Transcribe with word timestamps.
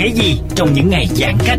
Thế 0.00 0.08
gì 0.08 0.40
trong 0.56 0.72
những 0.72 0.90
ngày 0.90 1.06
giãn 1.06 1.36
cách? 1.46 1.58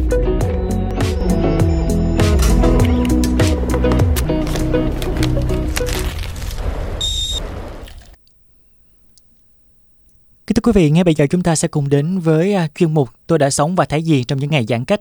Kính 10.47 10.55
thưa 10.55 10.61
quý 10.63 10.71
vị, 10.75 10.89
ngay 10.89 11.03
bây 11.03 11.13
giờ 11.15 11.27
chúng 11.29 11.43
ta 11.43 11.55
sẽ 11.55 11.67
cùng 11.67 11.89
đến 11.89 12.19
với 12.19 12.53
à, 12.53 12.67
chuyên 12.75 12.93
mục 12.93 13.09
Tôi 13.27 13.39
đã 13.39 13.49
sống 13.49 13.75
và 13.75 13.85
thấy 13.85 14.03
gì 14.03 14.23
trong 14.23 14.39
những 14.39 14.51
ngày 14.51 14.65
giãn 14.65 14.85
cách. 14.85 14.99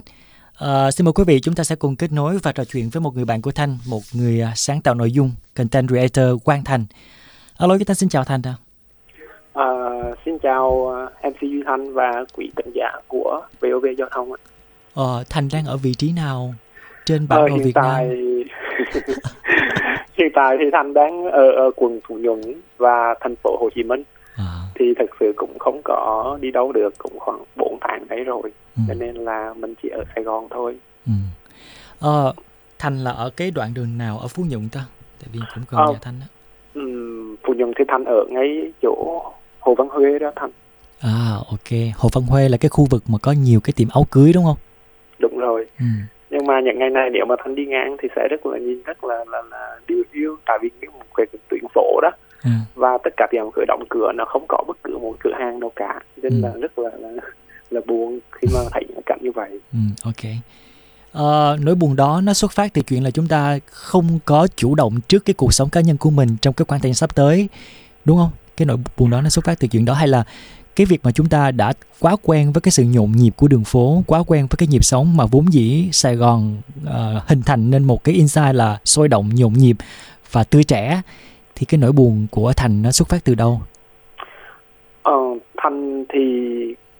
À, 0.54 0.90
xin 0.90 1.04
mời 1.04 1.12
quý 1.12 1.24
vị 1.24 1.40
chúng 1.40 1.54
ta 1.54 1.64
sẽ 1.64 1.76
cùng 1.76 1.96
kết 1.96 2.12
nối 2.12 2.38
và 2.38 2.52
trò 2.52 2.64
chuyện 2.64 2.90
với 2.90 3.00
một 3.00 3.14
người 3.14 3.24
bạn 3.24 3.42
của 3.42 3.52
Thanh, 3.52 3.78
một 3.86 4.02
người 4.12 4.40
à, 4.40 4.52
sáng 4.56 4.82
tạo 4.82 4.94
nội 4.94 5.12
dung, 5.12 5.32
content 5.54 5.88
creator 5.88 6.42
Quang 6.44 6.64
Thành. 6.64 6.86
Alo, 7.56 7.78
chúng 7.78 7.84
ta 7.84 7.94
xin 7.94 8.08
chào 8.08 8.24
Thành 8.24 8.42
ạ. 8.42 8.54
À, 9.54 9.64
xin 10.24 10.38
chào 10.38 10.94
à, 11.22 11.28
MC 11.28 11.40
Duy 11.40 11.62
Thanh 11.66 11.92
và 11.92 12.24
quý 12.36 12.50
khán 12.56 12.72
giả 12.74 12.90
của 13.08 13.40
VOV 13.60 13.86
Giao 13.98 14.08
thông. 14.12 14.32
Ờ, 14.94 15.24
Thành 15.30 15.48
đang 15.52 15.64
ở 15.66 15.76
vị 15.76 15.94
trí 15.94 16.12
nào 16.12 16.54
trên 17.06 17.28
bản 17.28 17.40
Ờ, 17.40 17.48
đồ 17.48 17.56
Việt 17.64 17.72
tại 17.74 18.06
Nam? 18.06 18.14
hiện 20.18 20.28
tại 20.34 20.56
thì 20.58 20.64
Thanh 20.72 20.94
đang 20.94 21.24
ở, 21.24 21.50
ở 21.52 21.70
quận 21.76 22.00
Phú 22.08 22.18
Nhuận 22.18 22.40
và 22.78 23.14
thành 23.20 23.34
phố 23.42 23.56
Hồ 23.60 23.68
Chí 23.74 23.82
Minh 23.82 24.02
À, 24.36 24.52
thì 24.74 24.84
thực 24.98 25.10
sự 25.20 25.32
cũng 25.36 25.58
không 25.58 25.80
có 25.84 26.38
đi 26.40 26.50
đâu 26.50 26.72
được 26.72 26.94
cũng 26.98 27.18
khoảng 27.18 27.38
4 27.56 27.78
tháng 27.80 28.06
đấy 28.08 28.24
rồi 28.24 28.42
ừ, 28.76 28.82
cho 28.88 28.94
nên 28.94 29.14
là 29.14 29.54
mình 29.56 29.74
chỉ 29.82 29.88
ở 29.88 30.04
Sài 30.14 30.24
Gòn 30.24 30.46
thôi. 30.50 30.76
ừ. 31.06 31.12
Ờ, 32.00 32.32
Thành 32.78 32.98
là 33.04 33.10
ở 33.10 33.30
cái 33.30 33.50
đoạn 33.50 33.74
đường 33.74 33.98
nào 33.98 34.18
ở 34.18 34.28
Phú 34.28 34.42
Nhuận 34.48 34.68
ta? 34.72 34.80
Tại 35.20 35.28
vì 35.32 35.40
cũng 35.54 35.64
gần 35.70 35.80
Ờ. 35.80 35.92
nhà 35.92 35.98
Thanh 36.02 36.14
á. 36.20 36.26
Nhuận 37.60 37.72
thì 37.78 37.84
Thanh 37.88 38.04
ở 38.04 38.24
ngay 38.30 38.72
chỗ 38.82 39.22
Hồ 39.60 39.74
Văn 39.74 39.88
Huê 39.88 40.18
đó 40.18 40.30
Thanh. 40.36 40.50
À, 41.00 41.36
ok. 41.50 41.70
Hồ 41.96 42.08
Văn 42.14 42.24
Huê 42.24 42.48
là 42.48 42.56
cái 42.56 42.68
khu 42.68 42.86
vực 42.90 43.02
mà 43.08 43.18
có 43.22 43.32
nhiều 43.32 43.60
cái 43.64 43.72
tiệm 43.76 43.88
áo 43.92 44.06
cưới 44.10 44.32
đúng 44.34 44.44
không? 44.44 44.56
Đúng 45.18 45.38
rồi. 45.38 45.66
Ừ. 45.78 45.84
Nhưng 46.30 46.46
mà 46.46 46.60
những 46.60 46.78
ngày 46.78 46.90
này 46.90 47.10
nếu 47.12 47.24
mà 47.26 47.34
Thanh 47.44 47.54
đi 47.54 47.66
ngang 47.66 47.96
thì 48.02 48.08
sẽ 48.16 48.28
rất 48.30 48.46
là 48.46 48.58
nhìn 48.58 48.82
rất 48.82 49.04
là 49.04 49.24
là, 49.32 49.42
là 49.50 49.78
điều 49.88 50.02
yêu 50.12 50.36
tại 50.46 50.58
vì 50.62 50.70
cái 50.80 50.88
một 50.98 51.04
cái 51.16 51.26
tuyến 51.48 51.64
phố 51.74 52.00
đó 52.02 52.10
Ừ. 52.44 52.50
và 52.74 52.98
tất 53.04 53.10
cả 53.16 53.26
tiệm 53.30 53.44
cửa 53.54 53.64
đóng 53.68 53.84
cửa 53.90 54.12
nó 54.14 54.24
không 54.24 54.44
có 54.48 54.64
bất 54.68 54.76
cứ 54.84 54.98
một 54.98 55.14
cửa 55.20 55.32
hàng 55.38 55.60
nào 55.60 55.72
cả 55.76 56.00
nên 56.22 56.32
Ừ. 56.32 56.48
là 56.48 56.52
rất 56.60 56.78
là, 56.78 56.90
là 56.98 57.08
là 57.70 57.80
buồn 57.86 58.18
khi 58.32 58.48
mà 58.54 58.60
thấy 58.72 58.84
cảnh 59.06 59.18
như 59.22 59.30
vậy 59.32 59.50
Ừ, 59.72 59.78
ok 60.04 60.32
uh, 61.18 61.60
nỗi 61.60 61.74
buồn 61.74 61.96
đó 61.96 62.20
nó 62.20 62.32
xuất 62.32 62.52
phát 62.52 62.74
từ 62.74 62.82
chuyện 62.82 63.04
là 63.04 63.10
chúng 63.10 63.26
ta 63.26 63.58
không 63.66 64.18
có 64.24 64.48
chủ 64.56 64.74
động 64.74 65.00
trước 65.08 65.24
cái 65.24 65.34
cuộc 65.34 65.54
sống 65.54 65.68
cá 65.68 65.80
nhân 65.80 65.96
của 65.96 66.10
mình 66.10 66.28
trong 66.42 66.54
cái 66.54 66.66
quan 66.68 66.80
thời 66.80 66.94
sắp 66.94 67.14
tới, 67.14 67.48
đúng 68.04 68.18
không? 68.18 68.30
Cái 68.56 68.66
nỗi 68.66 68.76
buồn 68.96 69.10
đó 69.10 69.20
nó 69.20 69.28
xuất 69.28 69.44
phát 69.44 69.60
từ 69.60 69.68
chuyện 69.68 69.84
đó 69.84 69.94
hay 69.94 70.08
là 70.08 70.24
cái 70.76 70.86
việc 70.86 71.00
mà 71.04 71.10
chúng 71.12 71.28
ta 71.28 71.50
đã 71.50 71.72
quá 72.00 72.16
quen 72.22 72.52
với 72.52 72.60
cái 72.60 72.72
sự 72.72 72.84
nhộn 72.84 73.12
nhịp 73.12 73.30
của 73.36 73.48
đường 73.48 73.64
phố, 73.64 74.02
quá 74.06 74.22
quen 74.26 74.46
với 74.50 74.56
cái 74.58 74.68
nhịp 74.68 74.84
sống 74.84 75.16
mà 75.16 75.26
vốn 75.26 75.52
dĩ 75.52 75.88
Sài 75.92 76.16
Gòn 76.16 76.56
uh, 76.84 77.22
hình 77.26 77.42
thành 77.42 77.70
nên 77.70 77.84
một 77.84 78.04
cái 78.04 78.14
insight 78.14 78.54
là 78.54 78.78
sôi 78.84 79.08
động, 79.08 79.30
nhộn 79.34 79.52
nhịp 79.52 79.76
và 80.32 80.44
tươi 80.44 80.64
trẻ 80.64 81.02
thì 81.54 81.66
cái 81.66 81.78
nỗi 81.78 81.92
buồn 81.92 82.26
của 82.30 82.52
Thành 82.52 82.82
nó 82.82 82.90
xuất 82.90 83.08
phát 83.08 83.24
từ 83.24 83.34
đâu? 83.34 83.60
ờ, 85.02 85.38
thành 85.56 86.04
thì 86.08 86.20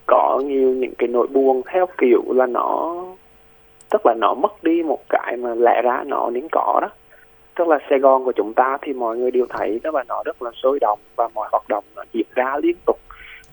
có 0.07 0.43
nhiều 0.47 0.75
những 0.75 0.95
cái 0.99 1.09
nỗi 1.09 1.27
buồn 1.27 1.63
theo 1.73 1.87
kiểu 1.99 2.23
là 2.33 2.47
nó 2.47 2.97
tức 3.91 4.07
là 4.07 4.15
nó 4.15 4.35
mất 4.35 4.65
đi 4.65 4.83
một 4.83 5.01
cái 5.09 5.37
mà 5.37 5.55
lẽ 5.55 5.83
ra 5.83 6.05
nó 6.07 6.31
nên 6.31 6.49
có 6.53 6.79
đó. 6.83 6.89
Tức 7.57 7.69
là 7.69 7.79
Sài 7.91 7.99
Gòn 7.99 8.25
của 8.25 8.33
chúng 8.33 8.55
ta 8.55 8.79
thì 8.83 8.93
mọi 8.93 9.17
người 9.17 9.31
đều 9.31 9.47
thấy 9.49 9.81
đó 9.83 9.91
là 9.95 10.05
nó 10.09 10.23
rất 10.25 10.43
là 10.43 10.51
sôi 10.63 10.79
động 10.81 10.99
và 11.17 11.29
mọi 11.35 11.49
hoạt 11.53 11.69
động 11.69 11.85
nó 11.97 12.05
diễn 12.13 12.27
ra 12.35 12.57
liên 12.63 12.77
tục. 12.87 12.97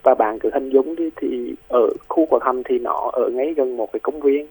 Và 0.02 0.14
bạn 0.14 0.38
cứ 0.38 0.50
hình 0.52 0.70
dung 0.70 0.96
đi 0.96 1.10
thì 1.16 1.54
ở 1.68 1.88
khu 2.08 2.26
của 2.26 2.38
Thanh 2.38 2.62
thì 2.62 2.78
nó 2.78 3.10
ở 3.12 3.28
ngay 3.28 3.54
gần 3.56 3.76
một 3.76 3.92
cái 3.92 4.00
công 4.00 4.20
viên 4.20 4.46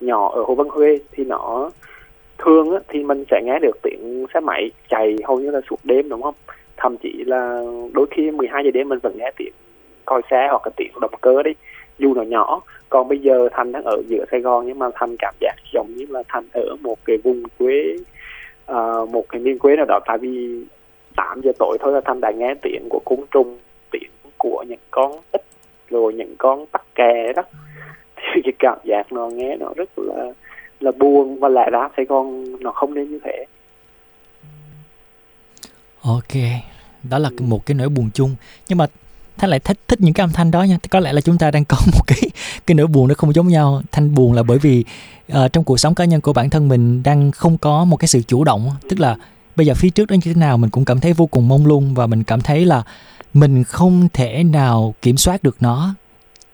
nhỏ 0.00 0.30
ở 0.34 0.42
Hồ 0.42 0.54
Văn 0.54 0.68
Huê 0.68 0.98
thì 1.12 1.24
nó 1.24 1.70
thường 2.38 2.70
á, 2.70 2.80
thì 2.88 3.04
mình 3.04 3.24
sẽ 3.30 3.40
nghe 3.44 3.58
được 3.58 3.82
tiếng 3.82 4.26
xe 4.34 4.40
máy 4.40 4.70
chạy 4.88 5.16
hầu 5.24 5.40
như 5.40 5.50
là 5.50 5.60
suốt 5.70 5.76
đêm 5.84 6.08
đúng 6.08 6.22
không? 6.22 6.34
Thậm 6.76 6.96
chí 6.96 7.24
là 7.26 7.62
đôi 7.92 8.06
khi 8.10 8.30
12 8.30 8.64
giờ 8.64 8.70
đêm 8.70 8.88
mình 8.88 8.98
vẫn 8.98 9.18
nghe 9.18 9.30
tiếng 9.36 9.52
coi 10.04 10.22
xe 10.30 10.46
hoặc 10.50 10.62
là 10.64 10.70
tiếng 10.76 10.90
động 11.00 11.14
cơ 11.20 11.42
đi 11.42 11.50
dù 12.00 12.14
là 12.14 12.24
nhỏ 12.24 12.60
còn 12.88 13.08
bây 13.08 13.18
giờ 13.18 13.48
thành 13.52 13.72
đang 13.72 13.84
ở 13.84 14.02
giữa 14.08 14.24
Sài 14.30 14.40
Gòn 14.40 14.66
nhưng 14.66 14.78
mà 14.78 14.86
thành 14.94 15.16
cảm 15.18 15.34
giác 15.40 15.54
giống 15.72 15.94
như 15.94 16.06
là 16.08 16.22
thành 16.28 16.44
ở 16.52 16.76
một 16.80 16.98
cái 17.04 17.16
vùng 17.16 17.42
quê 17.58 17.96
uh, 18.72 19.10
một 19.10 19.24
cái 19.28 19.40
miền 19.40 19.58
quê 19.58 19.76
nào 19.76 19.86
đó. 19.88 20.00
Tại 20.06 20.18
vì 20.18 20.64
8 21.16 21.40
giờ 21.44 21.52
tối 21.58 21.78
thôi 21.80 21.92
là 21.92 22.00
thành 22.04 22.20
đã 22.20 22.30
nghe 22.30 22.54
tiếng 22.62 22.86
của 22.90 23.00
côn 23.04 23.20
trùng 23.30 23.58
tiếng 23.90 24.10
của 24.38 24.64
những 24.68 24.78
con 24.90 25.12
ếch 25.32 25.44
rồi 25.90 26.14
những 26.14 26.34
con 26.38 26.66
tắc 26.66 26.94
kè 26.94 27.32
đó. 27.36 27.42
Thì 28.16 28.40
cái 28.44 28.52
cảm 28.58 28.78
giác 28.84 29.12
nó 29.12 29.26
nghe 29.28 29.56
nó 29.56 29.68
rất 29.76 29.90
là 29.96 30.32
là 30.80 30.92
buồn 30.92 31.40
và 31.40 31.48
lại 31.48 31.70
ra 31.70 31.88
Sài 31.96 32.06
Gòn 32.06 32.56
nó 32.60 32.72
không 32.72 32.94
nên 32.94 33.10
như 33.10 33.18
thế. 33.24 33.44
Ok, 36.02 36.34
đó 37.10 37.18
là 37.18 37.30
một 37.40 37.66
cái 37.66 37.74
nỗi 37.74 37.88
buồn 37.88 38.10
chung. 38.14 38.34
Nhưng 38.68 38.78
mà 38.78 38.86
Thanh 39.40 39.50
lại 39.50 39.60
thích 39.60 39.78
thích 39.88 40.00
những 40.00 40.14
cái 40.14 40.24
âm 40.24 40.32
thanh 40.32 40.50
đó 40.50 40.62
nha. 40.62 40.78
Có 40.90 41.00
lẽ 41.00 41.12
là 41.12 41.20
chúng 41.20 41.38
ta 41.38 41.50
đang 41.50 41.64
có 41.64 41.76
một 41.92 42.06
cái 42.06 42.22
cái 42.66 42.74
nỗi 42.74 42.86
buồn 42.86 43.08
nó 43.08 43.14
không 43.18 43.34
giống 43.34 43.48
nhau. 43.48 43.82
Thanh 43.92 44.14
buồn 44.14 44.32
là 44.32 44.42
bởi 44.42 44.58
vì 44.58 44.84
ờ, 45.28 45.48
trong 45.48 45.64
cuộc 45.64 45.80
sống 45.80 45.94
cá 45.94 46.04
nhân 46.04 46.20
của 46.20 46.32
bản 46.32 46.50
thân 46.50 46.68
mình 46.68 47.02
đang 47.02 47.30
không 47.32 47.58
có 47.58 47.84
một 47.84 47.96
cái 47.96 48.08
sự 48.08 48.22
chủ 48.22 48.44
động, 48.44 48.70
tức 48.88 49.00
là 49.00 49.16
bây 49.56 49.66
giờ 49.66 49.74
phía 49.74 49.90
trước 49.90 50.06
đó 50.10 50.14
như 50.14 50.20
thế 50.24 50.34
nào 50.34 50.58
mình 50.58 50.70
cũng 50.70 50.84
cảm 50.84 51.00
thấy 51.00 51.12
vô 51.12 51.26
cùng 51.26 51.48
mông 51.48 51.66
lung 51.66 51.94
và 51.94 52.06
mình 52.06 52.24
cảm 52.24 52.40
thấy 52.40 52.64
là 52.64 52.82
mình 53.34 53.64
không 53.64 54.08
thể 54.12 54.44
nào 54.44 54.94
kiểm 55.02 55.16
soát 55.16 55.42
được 55.42 55.56
nó. 55.60 55.94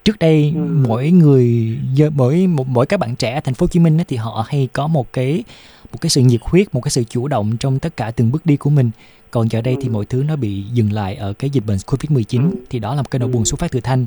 Trước 0.04 0.18
đây 0.18 0.52
Ừ. 0.56 0.60
mỗi 0.88 1.10
người 1.10 1.76
mỗi 2.14 2.46
mỗi, 2.46 2.86
các 2.86 3.00
bạn 3.00 3.16
trẻ 3.16 3.34
ở 3.34 3.40
thành 3.40 3.54
phố 3.54 3.64
Hồ 3.64 3.68
Chí 3.68 3.80
Minh 3.80 3.98
á, 3.98 4.04
thì 4.08 4.16
họ 4.16 4.44
hay 4.48 4.68
có 4.72 4.86
một 4.86 5.12
cái 5.12 5.44
một 5.92 6.00
cái 6.00 6.10
sự 6.10 6.20
nhiệt 6.20 6.40
huyết, 6.42 6.74
một 6.74 6.80
cái 6.80 6.90
sự 6.90 7.04
chủ 7.04 7.28
động 7.28 7.56
trong 7.56 7.78
tất 7.78 7.96
cả 7.96 8.10
từng 8.10 8.32
bước 8.32 8.46
đi 8.46 8.56
của 8.56 8.70
mình. 8.70 8.90
Còn 9.36 9.48
giờ 9.50 9.60
đây 9.60 9.76
thì 9.80 9.88
Ừ. 9.88 9.92
mọi 9.92 10.04
thứ 10.04 10.24
nó 10.28 10.36
bị 10.36 10.62
dừng 10.72 10.92
lại 10.92 11.14
ở 11.14 11.32
cái 11.32 11.50
dịch 11.50 11.62
bệnh 11.66 11.76
Covid-19 11.86 12.50
Ừ. 12.50 12.56
thì 12.70 12.78
đó 12.78 12.94
là 12.94 13.02
một 13.02 13.10
cái 13.10 13.18
nỗi 13.18 13.28
Ừ. 13.28 13.32
buồn 13.32 13.44
xuất 13.44 13.60
phát 13.60 13.70
từ 13.72 13.80
Thanh. 13.80 14.06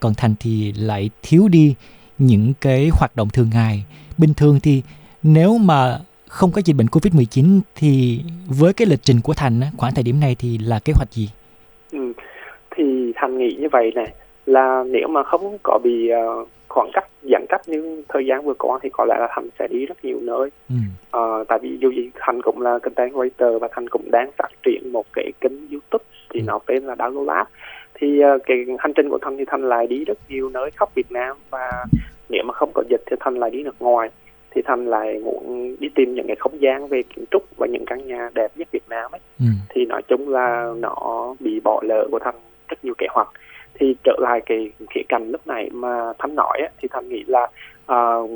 Còn 0.00 0.14
Thành 0.14 0.34
thì 0.40 0.72
lại 0.72 1.10
thiếu 1.22 1.48
đi 1.48 1.74
những 2.18 2.52
cái 2.60 2.90
hoạt 2.92 3.16
động 3.16 3.28
thường 3.32 3.50
ngày. 3.52 3.84
Bình 4.18 4.34
thường 4.34 4.60
thì 4.62 4.82
nếu 5.22 5.58
mà 5.58 5.98
không 6.28 6.50
có 6.52 6.60
dịch 6.64 6.76
bệnh 6.76 6.86
Covid-19 6.86 7.60
thì 7.74 8.20
với 8.46 8.72
cái 8.72 8.86
lịch 8.86 9.02
trình 9.02 9.20
của 9.20 9.34
Thành 9.34 9.60
á, 9.60 9.70
khoảng 9.76 9.94
thời 9.94 10.04
điểm 10.04 10.20
này 10.20 10.36
thì 10.38 10.58
là 10.58 10.78
kế 10.78 10.92
hoạch 10.96 11.12
gì? 11.12 11.30
Ừ. 11.92 12.12
Thì 12.76 13.12
Thành 13.16 13.38
nghĩ 13.38 13.56
như 13.60 13.68
vậy 13.72 13.92
này 13.94 14.12
là 14.46 14.84
nếu 14.90 15.08
mà 15.08 15.22
không 15.22 15.58
có 15.62 15.78
bị 15.84 16.08
ờ, 16.08 16.44
khoảng 16.68 16.90
cách 16.92 17.04
giãn 17.22 17.44
cách 17.48 17.60
như 17.66 18.02
thời 18.08 18.26
gian 18.26 18.44
vừa 18.44 18.54
qua 18.58 18.78
thì 18.82 18.88
có 18.92 19.04
lẽ 19.04 19.16
là 19.20 19.28
Thành 19.30 19.48
sẽ 19.58 19.68
đi 19.68 19.86
rất 19.86 20.04
nhiều 20.04 20.18
nơi. 20.22 20.50
Ừ. 20.68 20.74
Ờ, 21.10 21.44
tại 21.48 21.58
vì 21.62 21.78
dù 21.80 21.90
gì 21.90 22.10
Thành 22.14 22.42
cũng 22.42 22.60
là 22.60 22.78
content 22.78 23.12
creator 23.12 23.62
và 23.62 23.68
Thành 23.72 23.88
cũng 23.88 24.10
đang 24.10 24.30
phát 24.38 24.48
triển 24.62 24.92
một 24.92 25.06
cái 25.12 25.32
kênh 25.40 25.70
YouTube 25.70 26.04
thì 26.30 26.40
ừ. 26.40 26.44
nó 26.46 26.58
tên 26.66 26.84
là 26.84 26.94
Download 26.94 27.24
Lab 27.24 27.46
thì 27.94 28.20
uh, 28.34 28.42
cái 28.46 28.66
hành 28.78 28.92
trình 28.92 29.08
của 29.10 29.18
thanh 29.22 29.36
thì 29.36 29.44
thanh 29.46 29.62
lại 29.62 29.86
đi 29.86 30.04
rất 30.04 30.18
nhiều 30.28 30.48
nơi 30.48 30.70
khắp 30.70 30.94
Việt 30.94 31.12
Nam 31.12 31.36
và 31.50 31.84
nếu 32.28 32.42
mà 32.44 32.52
không 32.54 32.70
có 32.74 32.82
dịch 32.90 33.02
thì 33.06 33.16
thanh 33.20 33.34
lại 33.38 33.50
đi 33.50 33.62
nước 33.62 33.82
ngoài 33.82 34.10
thì 34.50 34.62
thanh 34.64 34.86
lại 34.86 35.18
muốn 35.18 35.76
đi 35.80 35.88
tìm 35.94 36.14
những 36.14 36.26
cái 36.26 36.36
không 36.36 36.60
gian 36.60 36.88
về 36.88 37.02
kiến 37.02 37.24
trúc 37.30 37.44
và 37.56 37.66
những 37.66 37.84
căn 37.84 38.06
nhà 38.06 38.30
đẹp 38.34 38.52
nhất 38.56 38.68
Việt 38.72 38.84
Nam 38.88 39.10
ấy 39.10 39.20
ừ. 39.38 39.46
thì 39.68 39.84
nói 39.84 40.02
chung 40.08 40.28
là 40.28 40.72
nó 40.76 41.34
bị 41.40 41.60
bỏ 41.60 41.80
lỡ 41.84 42.08
của 42.10 42.18
thanh 42.18 42.34
rất 42.68 42.84
nhiều 42.84 42.94
kế 42.98 43.06
hoạch 43.10 43.28
thì 43.78 43.96
trở 44.04 44.16
lại 44.18 44.40
cái 44.46 44.70
khía 44.90 45.02
cạnh 45.08 45.30
lúc 45.30 45.46
này 45.46 45.70
mà 45.72 46.12
thanh 46.18 46.34
nói 46.34 46.58
ấy, 46.58 46.70
thì 46.82 46.88
thanh 46.90 47.08
nghĩ 47.08 47.24
là 47.26 47.48
uh, 47.92 48.30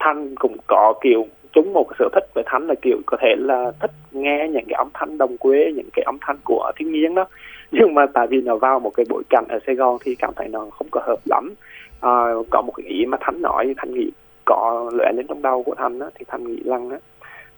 thanh 0.00 0.34
cũng 0.36 0.56
có 0.66 0.94
kiểu 1.00 1.26
chúng 1.52 1.72
một 1.72 1.86
sở 1.98 2.08
thích 2.12 2.24
về 2.34 2.42
thanh 2.46 2.66
là 2.66 2.74
kiểu 2.82 2.96
có 3.06 3.16
thể 3.20 3.34
là 3.38 3.72
thích 3.80 3.90
nghe 4.12 4.48
những 4.48 4.64
cái 4.68 4.74
âm 4.78 4.88
thanh 4.94 5.18
đồng 5.18 5.36
quê 5.36 5.72
những 5.76 5.88
cái 5.92 6.02
âm 6.02 6.18
thanh 6.20 6.36
của 6.44 6.72
thiên 6.76 6.92
nhiên 6.92 7.14
đó. 7.14 7.26
Nhưng 7.70 7.94
mà 7.94 8.06
tại 8.06 8.26
vì 8.26 8.40
nó 8.40 8.56
vào 8.56 8.80
một 8.80 8.90
cái 8.90 9.06
bối 9.08 9.22
cảnh 9.30 9.44
ở 9.48 9.58
Sài 9.66 9.74
Gòn 9.74 9.98
thì 10.04 10.14
cảm 10.14 10.30
thấy 10.36 10.48
nó 10.48 10.66
không 10.70 10.86
có 10.90 11.00
hợp 11.06 11.18
lắm. 11.24 11.54
À, 12.00 12.10
có 12.50 12.62
một 12.62 12.72
cái 12.76 12.86
ý 12.86 13.06
mà 13.06 13.18
thanh 13.20 13.42
nói 13.42 13.74
thanh 13.76 13.94
nghĩ 13.94 14.10
có 14.44 14.90
lệ 14.98 15.12
lên 15.16 15.26
trong 15.26 15.42
đầu 15.42 15.62
của 15.62 15.74
thanh 15.74 15.98
đó, 15.98 16.10
thì 16.14 16.24
thanh 16.28 16.44
nghĩ 16.44 16.62
rằng 16.64 16.90
á, 16.90 16.98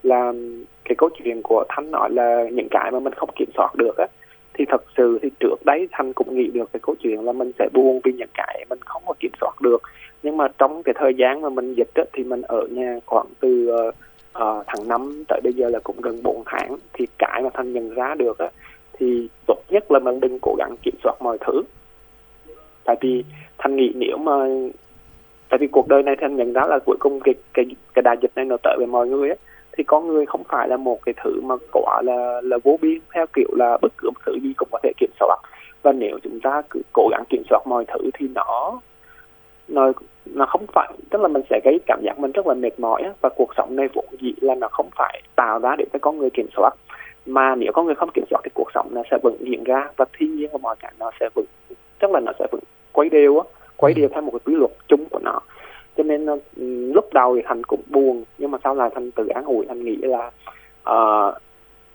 là 0.03 0.33
cái 0.85 0.95
câu 0.99 1.09
chuyện 1.19 1.41
của 1.43 1.65
thanh 1.69 1.91
nói 1.91 2.11
là 2.11 2.45
những 2.53 2.69
cái 2.71 2.91
mà 2.91 2.99
mình 3.01 3.13
không 3.13 3.31
kiểm 3.37 3.49
soát 3.57 3.75
được 3.75 3.97
á 3.99 4.07
thì 4.59 4.65
thật 4.69 4.85
sự 4.97 5.19
thì 5.23 5.31
trước 5.41 5.57
đấy 5.65 5.89
Thanh 5.93 6.13
cũng 6.13 6.37
nghĩ 6.37 6.51
được 6.55 6.73
cái 6.73 6.81
câu 6.83 6.95
chuyện 7.01 7.25
là 7.25 7.33
mình 7.33 7.53
sẽ 7.59 7.69
buồn 7.73 8.01
vì 8.05 8.13
những 8.13 8.29
cái 8.35 8.65
mình 8.71 8.79
không 8.85 9.03
có 9.07 9.15
kiểm 9.21 9.33
soát 9.41 9.61
được. 9.61 9.83
Nhưng 10.23 10.37
mà 10.37 10.49
trong 10.59 10.83
cái 10.83 10.95
thời 10.99 11.15
gian 11.15 11.43
mà 11.43 11.49
mình 11.49 11.75
dịch 11.75 11.91
đó, 11.95 12.05
thì 12.13 12.25
mình 12.25 12.43
ở 12.43 12.67
nhà 12.71 12.99
khoảng 13.07 13.27
từ 13.41 13.71
uh, 13.89 13.95
uh, 14.43 14.65
tháng 14.67 14.89
năm 14.89 15.25
tới 15.29 15.41
bây 15.45 15.53
giờ 15.53 15.69
là 15.69 15.79
cũng 15.85 16.01
gần 16.01 16.23
4 16.23 16.43
tháng 16.47 16.77
thì 16.93 17.07
cái 17.19 17.43
mà 17.43 17.51
Thanh 17.55 17.73
nhận 17.73 17.95
ra 17.95 18.15
được 18.15 18.39
á 18.39 18.49
thì 18.99 19.29
tốt 19.47 19.59
nhất 19.69 19.93
là 19.93 19.99
mình 19.99 20.21
đừng 20.21 20.39
cố 20.43 20.55
gắng 20.59 20.77
kiểm 20.83 20.95
soát 21.03 21.15
mọi 21.21 21.39
thứ. 21.47 21.63
Tại 22.85 22.97
vì 23.01 23.25
thanh 23.59 23.77
nghĩ 23.77 23.93
nếu 23.95 24.17
mà 24.17 24.33
tại 25.49 25.59
vì 25.59 25.67
cuộc 25.67 25.89
đời 25.89 26.03
này 26.03 26.17
thanh 26.21 26.37
nhận 26.37 26.53
ra 26.53 26.67
là 26.67 26.79
cuối 26.87 26.97
cùng 27.01 27.21
cái 27.21 27.35
cái 27.55 27.65
cái 27.95 28.03
đại 28.03 28.17
dịch 28.23 28.31
này 28.37 28.45
nó 28.45 28.57
tới 28.63 28.75
với 28.79 28.87
mọi 28.87 29.09
người 29.09 29.29
á 29.29 29.37
thì 29.79 29.85
con 29.85 30.09
người 30.09 30.27
không 30.27 30.45
phải 30.45 30.69
là 30.69 30.77
một 30.77 30.99
cái 31.07 31.15
thứ 31.25 31.41
mà 31.43 31.55
quả 31.73 32.03
là 32.05 32.41
là 32.45 32.59
vô 32.65 32.79
biên 32.83 32.99
theo 33.15 33.27
kiểu 33.35 33.49
là 33.57 33.79
bất 33.83 33.93
cứ 33.99 34.11
một 34.11 34.21
thứ 34.27 34.33
gì 34.43 34.53
cũng 34.57 34.69
có 34.73 34.79
thể 34.83 34.93
kiểm 34.97 35.11
soát. 35.21 35.37
Và 35.83 35.93
nếu 35.93 36.19
chúng 36.23 36.41
ta 36.41 36.63
cứ 36.71 36.81
cố 36.93 37.09
gắng 37.11 37.25
kiểm 37.29 37.43
soát 37.51 37.61
mọi 37.67 37.85
thứ 37.85 38.11
thì 38.15 38.29
nó 38.35 38.81
nó 39.69 39.93
nó 40.27 40.47
không 40.47 40.67
phải 40.75 40.93
tức 41.11 41.21
là 41.21 41.29
mình 41.29 41.43
sẽ 41.51 41.61
gây 41.65 41.81
cảm 41.87 42.01
giác 42.03 42.19
mình 42.19 42.33
rất 42.33 42.47
là 42.47 42.55
mệt 42.55 42.81
mỏi 42.81 43.03
và 43.21 43.29
cuộc 43.37 43.51
sống 43.57 43.77
này 43.77 43.89
vốn 43.95 44.07
dĩ 44.21 44.35
là 44.41 44.55
nó 44.55 44.69
không 44.69 44.89
phải 44.97 45.23
tạo 45.37 45.59
ra 45.59 45.75
để 45.79 45.85
cho 45.93 45.99
con 46.03 46.19
người 46.19 46.31
kiểm 46.31 46.47
soát. 46.57 46.71
Mà 47.27 47.55
nếu 47.55 47.73
con 47.73 47.87
người 47.87 47.95
không 47.95 48.11
kiểm 48.15 48.25
soát 48.31 48.41
thì 48.45 48.51
cuộc 48.55 48.69
sống 48.75 48.89
nó 48.91 49.03
sẽ 49.11 49.19
vẫn 49.23 49.37
diễn 49.41 49.65
ra 49.65 49.89
và 49.97 50.05
thiên 50.19 50.37
nhiên 50.37 50.51
và 50.53 50.59
mọi 50.63 50.77
cảnh 50.77 50.95
nó 50.99 51.11
sẽ 51.21 51.29
vẫn 51.35 51.45
tức 51.99 52.11
là 52.11 52.21
nó 52.21 52.33
sẽ 52.39 52.47
vẫn 52.53 52.61
quay 52.93 53.09
đều 53.09 53.39
á 53.39 53.45
quay 53.77 53.95
đều 53.95 54.09
theo 54.09 54.23
một 54.23 54.31
cái 54.31 54.41
quy 54.45 54.55
luật 54.55 54.71
chung 54.89 55.05
của 55.11 55.19
nó 55.23 55.41
cho 55.99 56.05
nên 56.05 56.27
ờ, 56.27 56.39
lúc 56.95 57.13
đầu 57.13 57.37
thì 57.37 57.43
thành 57.45 57.65
cũng 57.65 57.81
buồn 57.91 58.25
nhưng 58.39 58.51
mà 58.51 58.59
sau 58.65 58.75
này 58.75 58.91
thành 58.95 59.11
tự 59.11 59.27
án 59.29 59.45
ủi 59.45 59.67
thành 59.67 59.85
nghĩ 59.85 59.97
là 59.97 60.31
uh, 60.91 61.35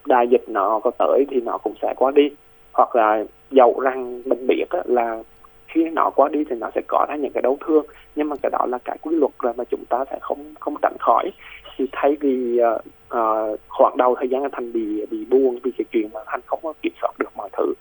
đại 0.05 0.27
dịch 0.27 0.43
nó 0.47 0.79
có 0.83 0.91
tới 0.99 1.25
thì 1.29 1.41
nó 1.41 1.57
cũng 1.57 1.73
sẽ 1.81 1.93
qua 1.97 2.11
đi. 2.11 2.29
Hoặc 2.73 2.95
là 2.95 3.23
dầu 3.51 3.79
rằng 3.79 4.21
mình 4.25 4.47
biết 4.47 4.65
á, 4.69 4.79
là 4.85 5.23
khi 5.67 5.89
nó 5.89 6.09
qua 6.15 6.29
đi 6.29 6.43
thì 6.49 6.55
nó 6.55 6.69
sẽ 6.75 6.81
có 6.87 7.05
ra 7.09 7.15
những 7.15 7.31
cái 7.33 7.41
đau 7.41 7.57
thương. 7.65 7.85
Nhưng 8.15 8.29
mà 8.29 8.35
cái 8.43 8.49
đó 8.49 8.65
là 8.65 8.77
cái 8.77 8.97
quy 9.01 9.15
luật 9.15 9.31
rồi 9.39 9.53
mà 9.57 9.63
chúng 9.63 9.83
ta 9.89 10.05
sẽ 10.11 10.17
không 10.21 10.53
không 10.59 10.75
tránh 10.81 10.97
khỏi. 10.99 11.31
Thì 11.77 11.85
thay 11.91 12.15
vì 12.19 12.59
uh, 12.59 12.81
uh, 13.17 13.59
khoảng 13.67 13.97
đầu 13.97 14.15
thời 14.15 14.29
gian 14.29 14.43
thành 14.51 14.73
bị 14.73 15.05
bị 15.11 15.25
buồn 15.25 15.59
vì 15.63 15.71
cái 15.77 15.85
chuyện 15.91 16.09
mà 16.13 16.19
thành 16.25 16.41
không 16.45 16.59
có 16.63 16.73
kiểm 16.81 16.93
soát 17.01 17.11
được 17.19 17.29
mọi 17.35 17.49
thứ 17.57 17.73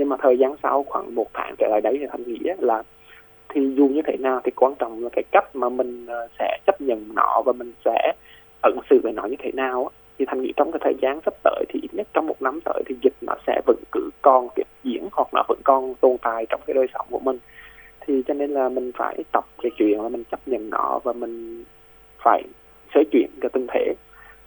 nhưng 0.00 0.08
mà 0.08 0.16
thời 0.16 0.38
gian 0.38 0.54
sau 0.62 0.84
khoảng 0.88 1.14
một 1.14 1.26
tháng 1.34 1.54
trở 1.58 1.68
lại 1.70 1.80
đấy 1.80 1.96
thì 2.00 2.06
thành 2.10 2.22
nghĩ 2.26 2.38
là 2.58 2.82
thì 3.54 3.74
dù 3.74 3.88
như 3.88 4.02
thế 4.06 4.16
nào 4.16 4.40
thì 4.44 4.50
quan 4.56 4.74
trọng 4.78 5.04
là 5.04 5.08
cái 5.12 5.24
cách 5.30 5.56
mà 5.56 5.68
mình 5.68 6.06
ờ, 6.06 6.28
sẽ 6.38 6.58
chấp 6.66 6.80
nhận 6.80 7.14
nó 7.14 7.42
và 7.46 7.52
mình 7.52 7.72
sẽ 7.84 8.12
ứng 8.62 8.78
xử 8.90 9.00
với 9.02 9.12
nó 9.12 9.24
như 9.24 9.36
thế 9.38 9.52
nào 9.52 9.90
thì 10.20 10.26
thành 10.28 10.42
nghĩ 10.42 10.52
trong 10.56 10.72
cái 10.72 10.80
thời 10.84 10.94
gian 11.02 11.20
sắp 11.24 11.34
tới 11.42 11.64
thì 11.68 11.80
ít 11.82 11.94
nhất 11.94 12.08
trong 12.12 12.26
một 12.26 12.42
năm 12.42 12.60
tới 12.64 12.82
thì 12.86 12.94
dịch 13.02 13.14
nó 13.20 13.34
sẽ 13.46 13.60
vẫn 13.66 13.76
cứ 13.92 14.10
còn 14.22 14.48
tiếp 14.54 14.66
diễn 14.84 15.08
hoặc 15.12 15.34
là 15.34 15.42
vẫn 15.48 15.58
còn 15.64 15.94
tồn 15.94 16.16
tại 16.22 16.46
trong 16.48 16.60
cái 16.66 16.74
đời 16.74 16.86
sống 16.94 17.06
của 17.10 17.18
mình. 17.18 17.38
Thì 18.00 18.22
cho 18.26 18.34
nên 18.34 18.50
là 18.50 18.68
mình 18.68 18.92
phải 18.94 19.24
tập 19.32 19.44
cái 19.62 19.70
chuyện 19.76 20.02
là 20.02 20.08
mình 20.08 20.24
chấp 20.30 20.40
nhận 20.46 20.70
nó 20.70 21.00
và 21.04 21.12
mình 21.12 21.64
phải 22.24 22.42
xoay 22.94 23.04
chuyển 23.12 23.30
cái 23.40 23.50
tinh 23.52 23.66
thể 23.74 23.94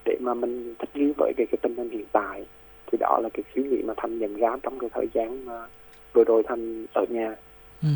để 0.05 0.17
mà 0.19 0.33
mình 0.33 0.75
thích 0.79 0.89
nghi 0.93 1.13
với 1.17 1.33
cái, 1.37 1.47
cái 1.51 1.57
tình 1.61 1.75
hình 1.75 1.89
hiện 1.89 2.05
tại. 2.11 2.45
Thì 2.91 2.97
đó 3.01 3.19
là 3.23 3.29
cái 3.33 3.43
suy 3.55 3.63
nghĩ 3.63 3.81
mà 3.85 3.93
thành 3.97 4.19
nhận 4.19 4.35
ra 4.35 4.57
trong 4.63 4.79
cái 4.79 4.89
thời 4.93 5.07
gian 5.13 5.45
mà 5.45 5.67
vừa 6.13 6.23
rồi 6.23 6.43
thành 6.47 6.85
ở 6.93 7.05
nhà. 7.09 7.35
Ừ 7.81 7.89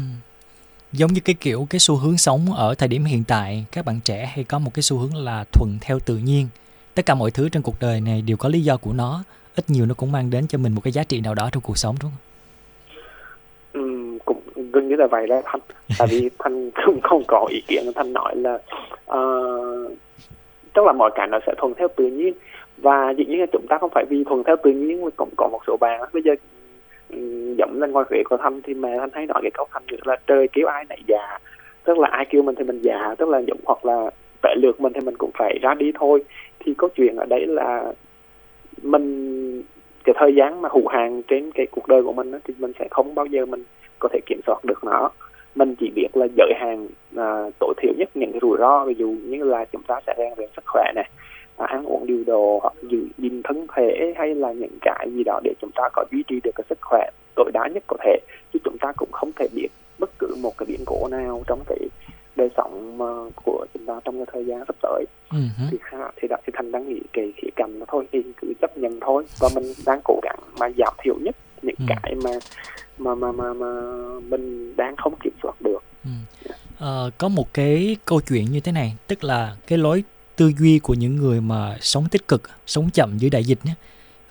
giống 0.91 1.13
như 1.13 1.21
cái 1.25 1.35
kiểu 1.39 1.67
cái 1.69 1.79
xu 1.79 1.95
hướng 1.95 2.17
sống 2.17 2.53
ở 2.55 2.75
thời 2.75 2.87
điểm 2.87 3.03
hiện 3.03 3.23
tại 3.27 3.65
các 3.71 3.85
bạn 3.85 3.99
trẻ 4.03 4.31
hay 4.35 4.43
có 4.43 4.59
một 4.59 4.71
cái 4.73 4.83
xu 4.83 4.97
hướng 4.97 5.15
là 5.15 5.43
thuận 5.51 5.77
theo 5.81 5.99
tự 5.99 6.17
nhiên. 6.17 6.47
Tất 6.95 7.05
cả 7.05 7.15
mọi 7.15 7.31
thứ 7.31 7.49
trên 7.49 7.63
cuộc 7.63 7.75
đời 7.79 8.01
này 8.01 8.21
đều 8.21 8.37
có 8.37 8.49
lý 8.49 8.61
do 8.61 8.77
của 8.77 8.93
nó 8.93 9.23
ít 9.55 9.65
nhiều 9.67 9.85
nó 9.85 9.93
cũng 9.97 10.11
mang 10.11 10.29
đến 10.29 10.47
cho 10.47 10.57
mình 10.57 10.73
một 10.73 10.81
cái 10.83 10.91
giá 10.91 11.03
trị 11.03 11.21
nào 11.21 11.33
đó 11.33 11.49
trong 11.51 11.63
cuộc 11.63 11.77
sống 11.77 11.95
đúng 12.01 12.11
không? 12.11 12.21
Ừ, 13.73 14.17
cũng 14.25 14.41
gần 14.71 14.87
như 14.87 14.95
là 14.95 15.07
vậy 15.07 15.27
đó 15.27 15.41
thanh. 15.45 15.59
Tại 15.97 16.07
vì 16.11 16.29
thanh 16.39 16.71
cũng 16.85 17.01
không 17.01 17.23
có 17.27 17.47
ý 17.49 17.61
kiến 17.67 17.91
thanh 17.95 18.13
nói 18.13 18.35
là 18.35 18.57
ờ, 19.05 19.19
uh, 19.19 19.91
tức 20.73 20.85
là 20.85 20.91
mọi 20.91 21.11
cái 21.15 21.27
nó 21.27 21.39
sẽ 21.47 21.53
thuận 21.57 21.73
theo 21.77 21.87
tự 21.95 22.07
nhiên. 22.07 22.33
Và 22.77 23.13
dĩ 23.17 23.25
nhiên 23.25 23.39
là 23.39 23.45
chúng 23.51 23.65
ta 23.69 23.77
không 23.81 23.89
phải 23.93 24.05
vì 24.09 24.23
thuận 24.23 24.43
theo 24.43 24.55
tự 24.63 24.71
nhiên 24.71 25.05
mà 25.05 25.09
cũng 25.15 25.29
có 25.37 25.47
một 25.47 25.59
số 25.67 25.77
bạn 25.77 26.01
bây 26.13 26.21
giờ 26.23 26.31
dẫm 27.57 27.81
lên 27.81 27.91
ngoài 27.91 28.05
vị 28.09 28.23
của 28.29 28.37
Thanh 28.37 28.61
thì 28.61 28.73
mẹ 28.73 28.97
Thanh 28.99 29.09
thấy 29.09 29.25
nói 29.25 29.39
cái 29.41 29.51
câu 29.53 29.65
Thanh 29.71 29.83
là 30.05 30.15
trời 30.27 30.47
kêu 30.53 30.67
ai 30.67 30.85
này 30.89 30.99
già. 31.07 31.39
Tức 31.83 31.97
là 31.97 32.07
ai 32.11 32.25
kêu 32.29 32.41
mình 32.41 32.55
thì 32.55 32.63
mình 32.63 32.81
già 32.81 33.15
tức 33.17 33.29
là 33.29 33.41
dũng 33.47 33.59
hoặc 33.65 33.85
là 33.85 34.09
tệ 34.41 34.55
lượt 34.55 34.81
mình 34.81 34.93
thì 34.93 35.01
mình 35.01 35.15
cũng 35.17 35.31
phải 35.33 35.59
ra 35.61 35.73
đi 35.73 35.91
thôi. 35.95 36.23
Thì 36.59 36.73
có 36.73 36.87
chuyện 36.95 37.15
ở 37.15 37.25
đấy 37.25 37.45
là 37.47 37.93
mình 38.81 39.63
cái 40.03 40.15
thời 40.17 40.35
gian 40.35 40.61
mà 40.61 40.69
hụ 40.71 40.87
hàng 40.87 41.21
trên 41.23 41.51
cái 41.51 41.67
cuộc 41.71 41.87
đời 41.87 42.03
của 42.03 42.13
mình 42.13 42.31
đó, 42.31 42.37
thì 42.43 42.53
mình 42.57 42.71
sẽ 42.79 42.87
không 42.91 43.15
bao 43.15 43.25
giờ 43.25 43.45
mình 43.45 43.63
có 43.99 44.09
thể 44.13 44.19
kiểm 44.25 44.39
soát 44.45 44.65
được 44.65 44.83
nó. 44.83 45.09
Mình 45.55 45.75
chỉ 45.79 45.91
biết 45.95 46.07
là 46.13 46.27
giới 46.37 46.53
hạn 46.55 46.87
à, 47.15 47.49
tối 47.59 47.73
thiểu 47.77 47.93
nhất 47.97 48.09
những 48.13 48.31
cái 48.31 48.39
rủi 48.41 48.57
ro 48.59 48.85
ví 48.85 48.93
dụ 48.97 49.07
như 49.07 49.43
là 49.43 49.65
chúng 49.65 49.81
ta 49.87 49.99
sẽ 50.07 50.13
rèn 50.17 50.33
luyện 50.37 50.49
sức 50.55 50.63
khỏe 50.65 50.91
này 50.95 51.09
ăn 51.65 51.83
uống 51.83 52.07
điều 52.07 52.23
độ 52.23 52.59
hoặc 52.61 52.73
giữ 52.89 53.07
gìn 53.17 53.41
thân 53.43 53.67
thể 53.75 54.13
hay 54.17 54.35
là 54.35 54.51
những 54.51 54.77
cái 54.81 55.07
gì 55.15 55.23
đó 55.23 55.39
để 55.43 55.53
chúng 55.61 55.71
ta 55.75 55.89
có 55.93 56.05
duy 56.11 56.23
trì 56.27 56.39
được 56.43 56.51
cái 56.55 56.65
sức 56.69 56.77
khỏe 56.81 57.09
tối 57.35 57.51
đa 57.53 57.67
nhất 57.67 57.83
có 57.87 57.97
thể 58.03 58.19
chứ 58.53 58.59
chúng 58.63 58.77
ta 58.81 58.91
cũng 58.97 59.11
không 59.11 59.31
thể 59.35 59.47
biết 59.53 59.67
bất 59.99 60.09
cứ 60.19 60.35
một 60.41 60.57
cái 60.57 60.65
biến 60.65 60.81
cố 60.85 61.07
nào 61.07 61.43
trong 61.47 61.59
cái 61.67 61.79
đời 62.35 62.49
sống 62.57 63.01
uh, 63.01 63.33
của 63.35 63.65
chúng 63.73 63.85
ta 63.85 63.93
trong 64.05 64.15
cái 64.17 64.25
thời 64.33 64.45
gian 64.45 64.63
sắp 64.67 64.75
tới 64.81 65.05
uh-huh. 65.29 65.67
thì 65.71 65.77
thì 66.15 66.27
đã 66.27 66.37
thì 66.45 66.53
thành 66.55 66.71
đang 66.71 66.89
nghĩ 66.89 66.99
cái 67.13 67.33
khía 67.37 67.49
cạnh 67.55 67.79
nó 67.79 67.85
thôi 67.87 68.07
thì 68.11 68.23
cứ 68.41 68.53
chấp 68.61 68.77
nhận 68.77 68.99
thôi 69.01 69.25
và 69.39 69.49
mình 69.55 69.63
đang 69.85 69.99
cố 70.03 70.19
gắng 70.23 70.39
mà 70.59 70.69
giảm 70.77 70.93
thiểu 71.03 71.15
nhất 71.21 71.35
những 71.61 71.75
uh-huh. 71.75 71.95
cái 72.03 72.15
mà 72.23 72.31
mà 72.97 73.15
mà 73.15 73.31
mà 73.31 73.53
mà 73.53 73.81
mình 74.29 74.73
đang 74.77 74.95
không 74.95 75.13
kiểm 75.23 75.33
soát 75.43 75.53
được. 75.59 75.83
Ừ. 76.03 76.09
À, 76.79 77.03
có 77.17 77.27
một 77.27 77.53
cái 77.53 77.97
câu 78.05 78.21
chuyện 78.29 78.45
như 78.51 78.59
thế 78.59 78.71
này, 78.71 78.95
tức 79.07 79.23
là 79.23 79.55
cái 79.67 79.77
lối 79.77 80.03
tư 80.37 80.51
duy 80.59 80.79
của 80.79 80.93
những 80.93 81.15
người 81.15 81.41
mà 81.41 81.77
sống 81.81 82.09
tích 82.09 82.27
cực, 82.27 82.41
sống 82.67 82.89
chậm 82.89 83.17
dưới 83.17 83.29
đại 83.29 83.43
dịch 83.45 83.59
nhé, 83.63 83.73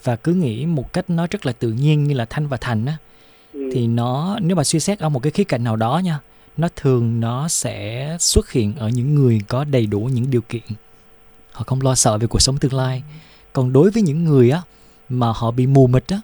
và 0.02 0.16
cứ 0.16 0.34
nghĩ 0.34 0.66
một 0.66 0.92
cách 0.92 1.10
nó 1.10 1.26
rất 1.30 1.46
là 1.46 1.52
tự 1.52 1.72
nhiên 1.72 2.04
như 2.04 2.14
là 2.14 2.24
thanh 2.24 2.48
và 2.48 2.56
thành 2.56 2.86
á, 2.86 2.96
ừ. 3.52 3.70
thì 3.72 3.86
nó 3.86 4.38
nếu 4.42 4.56
mà 4.56 4.64
suy 4.64 4.80
xét 4.80 4.98
ở 4.98 5.08
một 5.08 5.22
cái 5.22 5.32
khía 5.32 5.44
cạnh 5.44 5.64
nào 5.64 5.76
đó 5.76 5.98
nha, 5.98 6.20
nó 6.56 6.68
thường 6.76 7.20
nó 7.20 7.48
sẽ 7.48 8.16
xuất 8.20 8.52
hiện 8.52 8.76
ở 8.76 8.88
những 8.88 9.14
người 9.14 9.40
có 9.48 9.64
đầy 9.64 9.86
đủ 9.86 10.00
những 10.12 10.30
điều 10.30 10.40
kiện. 10.40 10.62
Họ 11.52 11.64
không 11.66 11.82
lo 11.82 11.94
sợ 11.94 12.18
về 12.18 12.26
cuộc 12.26 12.40
sống 12.40 12.58
tương 12.58 12.74
lai. 12.74 13.02
Còn 13.52 13.72
đối 13.72 13.90
với 13.90 14.02
những 14.02 14.24
người 14.24 14.50
á 14.50 14.62
mà 15.08 15.32
họ 15.36 15.50
bị 15.50 15.66
mù 15.66 15.86
mịt 15.86 16.04
á 16.08 16.20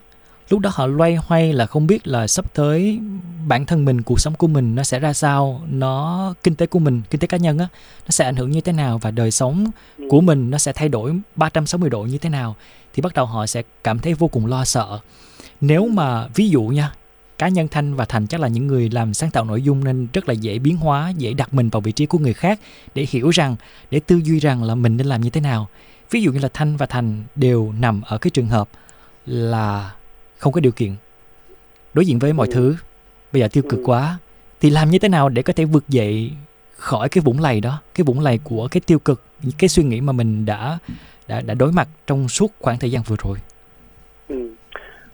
lúc 0.52 0.60
đó 0.60 0.70
họ 0.74 0.86
loay 0.86 1.14
hoay 1.14 1.52
là 1.52 1.66
không 1.66 1.86
biết 1.86 2.06
là 2.06 2.26
sắp 2.26 2.54
tới 2.54 3.00
bản 3.46 3.66
thân 3.66 3.84
mình 3.84 4.02
cuộc 4.02 4.20
sống 4.20 4.34
của 4.34 4.46
mình 4.46 4.74
nó 4.74 4.82
sẽ 4.82 4.98
ra 4.98 5.12
sao 5.12 5.62
nó 5.70 6.34
kinh 6.42 6.54
tế 6.54 6.66
của 6.66 6.78
mình 6.78 7.02
kinh 7.10 7.20
tế 7.20 7.26
cá 7.26 7.36
nhân 7.36 7.58
á 7.58 7.68
nó 8.04 8.10
sẽ 8.10 8.24
ảnh 8.24 8.36
hưởng 8.36 8.50
như 8.50 8.60
thế 8.60 8.72
nào 8.72 8.98
và 8.98 9.10
đời 9.10 9.30
sống 9.30 9.66
của 10.10 10.20
mình 10.20 10.50
nó 10.50 10.58
sẽ 10.58 10.72
thay 10.72 10.88
đổi 10.88 11.20
360 11.36 11.90
độ 11.90 12.02
như 12.02 12.18
thế 12.18 12.28
nào 12.28 12.56
thì 12.94 13.02
bắt 13.02 13.14
đầu 13.14 13.26
họ 13.26 13.46
sẽ 13.46 13.62
cảm 13.84 13.98
thấy 13.98 14.14
vô 14.14 14.28
cùng 14.28 14.46
lo 14.46 14.64
sợ. 14.64 14.98
Nếu 15.60 15.88
mà 15.88 16.26
ví 16.34 16.48
dụ 16.48 16.62
nha 16.62 16.92
cá 17.38 17.48
nhân 17.48 17.68
thanh 17.68 17.94
và 17.94 18.04
thành 18.04 18.26
chắc 18.26 18.40
là 18.40 18.48
những 18.48 18.66
người 18.66 18.90
làm 18.92 19.14
sáng 19.14 19.30
tạo 19.30 19.44
nội 19.44 19.62
dung 19.62 19.84
nên 19.84 20.08
rất 20.12 20.28
là 20.28 20.34
dễ 20.34 20.58
biến 20.58 20.76
hóa 20.76 21.12
dễ 21.16 21.32
đặt 21.34 21.54
mình 21.54 21.68
vào 21.68 21.80
vị 21.80 21.92
trí 21.92 22.06
của 22.06 22.18
người 22.18 22.34
khác 22.34 22.60
để 22.94 23.06
hiểu 23.10 23.30
rằng 23.30 23.56
để 23.90 24.00
tư 24.06 24.20
duy 24.24 24.38
rằng 24.38 24.62
là 24.62 24.74
mình 24.74 24.96
nên 24.96 25.06
làm 25.06 25.20
như 25.20 25.30
thế 25.30 25.40
nào. 25.40 25.68
Ví 26.10 26.22
dụ 26.22 26.32
như 26.32 26.38
là 26.38 26.48
thanh 26.54 26.76
và 26.76 26.86
thành 26.86 27.24
đều 27.34 27.72
nằm 27.78 28.02
ở 28.02 28.18
cái 28.18 28.30
trường 28.30 28.48
hợp 28.48 28.68
là 29.26 29.92
không 30.42 30.52
có 30.52 30.60
điều 30.60 30.72
kiện 30.72 30.90
đối 31.94 32.06
diện 32.06 32.18
với 32.18 32.32
mọi 32.32 32.46
thứ 32.52 32.74
bây 33.32 33.42
giờ 33.42 33.48
tiêu 33.52 33.62
cực 33.68 33.80
quá 33.84 34.18
thì 34.60 34.70
làm 34.70 34.90
như 34.90 34.98
thế 34.98 35.08
nào 35.08 35.28
để 35.28 35.42
có 35.42 35.52
thể 35.52 35.64
vượt 35.64 35.84
dậy 35.88 36.30
khỏi 36.76 37.08
cái 37.08 37.22
vũng 37.24 37.40
lầy 37.40 37.60
đó 37.60 37.82
cái 37.94 38.04
vũng 38.04 38.20
lầy 38.20 38.40
của 38.44 38.68
cái 38.70 38.80
tiêu 38.86 38.98
cực 38.98 39.22
cái 39.58 39.68
suy 39.68 39.82
nghĩ 39.82 40.00
mà 40.00 40.12
mình 40.12 40.46
đã 40.46 40.78
đã 41.28 41.40
đã 41.46 41.54
đối 41.54 41.72
mặt 41.72 41.88
trong 42.06 42.28
suốt 42.28 42.52
khoảng 42.60 42.78
thời 42.78 42.90
gian 42.90 43.02
vừa 43.08 43.16
rồi 43.24 43.38
ừ. 44.28 44.36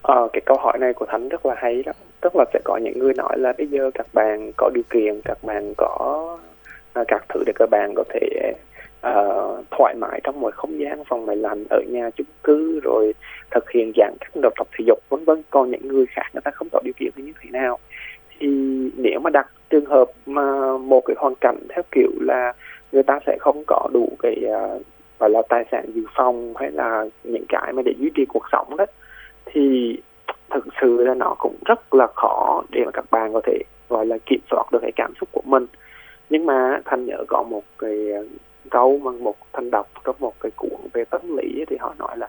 à, 0.03 0.15
cái 0.33 0.43
câu 0.47 0.57
hỏi 0.61 0.79
này 0.79 0.93
của 0.93 1.07
Thánh 1.09 1.29
rất 1.29 1.47
là 1.47 1.55
hay 1.59 1.83
đó. 1.83 1.93
Tức 2.21 2.37
là 2.37 2.45
sẽ 2.53 2.61
có 2.65 2.77
những 2.77 2.99
người 2.99 3.15
nói 3.15 3.39
là 3.39 3.53
bây 3.59 3.67
giờ 3.67 3.91
các 3.95 4.07
bạn 4.13 4.53
có 4.57 4.71
điều 4.75 4.85
kiện, 4.91 5.21
các 5.25 5.45
bạn 5.45 5.75
có 5.77 6.39
ờ, 6.93 7.05
các 7.09 7.25
thứ 7.29 7.43
để 7.47 7.53
các 7.57 7.71
bạn 7.71 7.93
có 7.97 8.05
thể 8.09 8.53
uh, 9.07 9.65
thoải 9.71 9.95
mái 9.95 10.21
trong 10.25 10.41
một 10.41 10.55
không 10.55 10.81
gian 10.81 11.05
phòng 11.09 11.27
máy 11.27 11.37
lạnh 11.37 11.65
ở 11.71 11.81
nhà 11.89 12.11
chung 12.17 12.27
cư 12.45 12.81
rồi 12.81 13.15
thực 13.51 13.71
hiện 13.71 13.93
giãn 13.97 14.15
cách 14.21 14.31
độc 14.43 14.53
tập 14.57 14.67
thể 14.73 14.85
dục 14.87 14.99
vân 15.09 15.25
vân. 15.25 15.43
Còn 15.51 15.71
những 15.71 15.89
người 15.89 16.07
khác 16.07 16.27
người 16.33 16.41
ta 16.45 16.51
không 16.51 16.69
có 16.73 16.81
điều 16.85 16.95
kiện 16.97 17.11
như 17.17 17.33
thế 17.41 17.51
nào? 17.51 17.79
Thì 18.39 18.47
nếu 18.97 19.21
mà 19.21 19.31
đặt 19.31 19.47
trường 19.71 19.85
hợp 19.85 20.11
mà 20.27 20.77
một 20.79 21.01
cái 21.01 21.17
hoàn 21.19 21.35
cảnh 21.35 21.59
theo 21.69 21.83
kiểu 21.93 22.11
là 22.21 22.53
người 22.93 23.03
ta 23.03 23.19
sẽ 23.27 23.37
không 23.41 23.63
có 23.67 23.89
đủ 23.93 24.17
cái 24.23 24.43
uh, 24.47 24.83
gọi 25.19 25.31
là 25.31 25.43
tài 25.49 25.65
sản 25.71 25.85
dự 25.95 26.03
phòng 26.17 26.55
hay 26.57 26.71
là 26.71 27.05
những 27.25 27.45
cái 27.49 27.73
mà 27.73 27.83
để 27.83 27.93
duy 27.99 28.11
trì 28.15 28.25
cuộc 28.29 28.45
sống 28.53 28.77
đó 28.77 28.87
thì 29.45 29.97
thực 30.51 30.67
sự 30.81 31.05
là 31.05 31.15
nó 31.15 31.35
cũng 31.39 31.57
rất 31.65 31.95
là 31.95 32.07
khó 32.17 32.63
để 32.71 32.85
mà 32.85 32.91
các 32.91 33.05
bạn 33.11 33.33
có 33.33 33.41
thể 33.45 33.59
gọi 33.89 34.07
là 34.07 34.19
kiểm 34.27 34.41
soát 34.51 34.65
được 34.73 34.79
cái 34.83 34.93
cảm 34.97 35.13
xúc 35.21 35.29
của 35.33 35.43
mình 35.45 35.67
nhưng 36.31 36.47
mà 36.47 36.81
thanh 36.85 37.07
nhớ 37.07 37.25
có 37.29 37.43
một 37.43 37.63
cái 37.79 38.13
à, 38.13 38.21
câu 38.71 38.99
mà 38.99 39.11
một 39.11 39.37
thanh 39.53 39.71
đọc 39.71 39.89
trong 40.05 40.17
một 40.19 40.35
cái 40.41 40.51
cuốn 40.57 40.81
về 40.93 41.05
tâm 41.05 41.37
lý 41.37 41.65
thì 41.69 41.77
họ 41.81 41.95
nói 41.99 42.17
là 42.17 42.29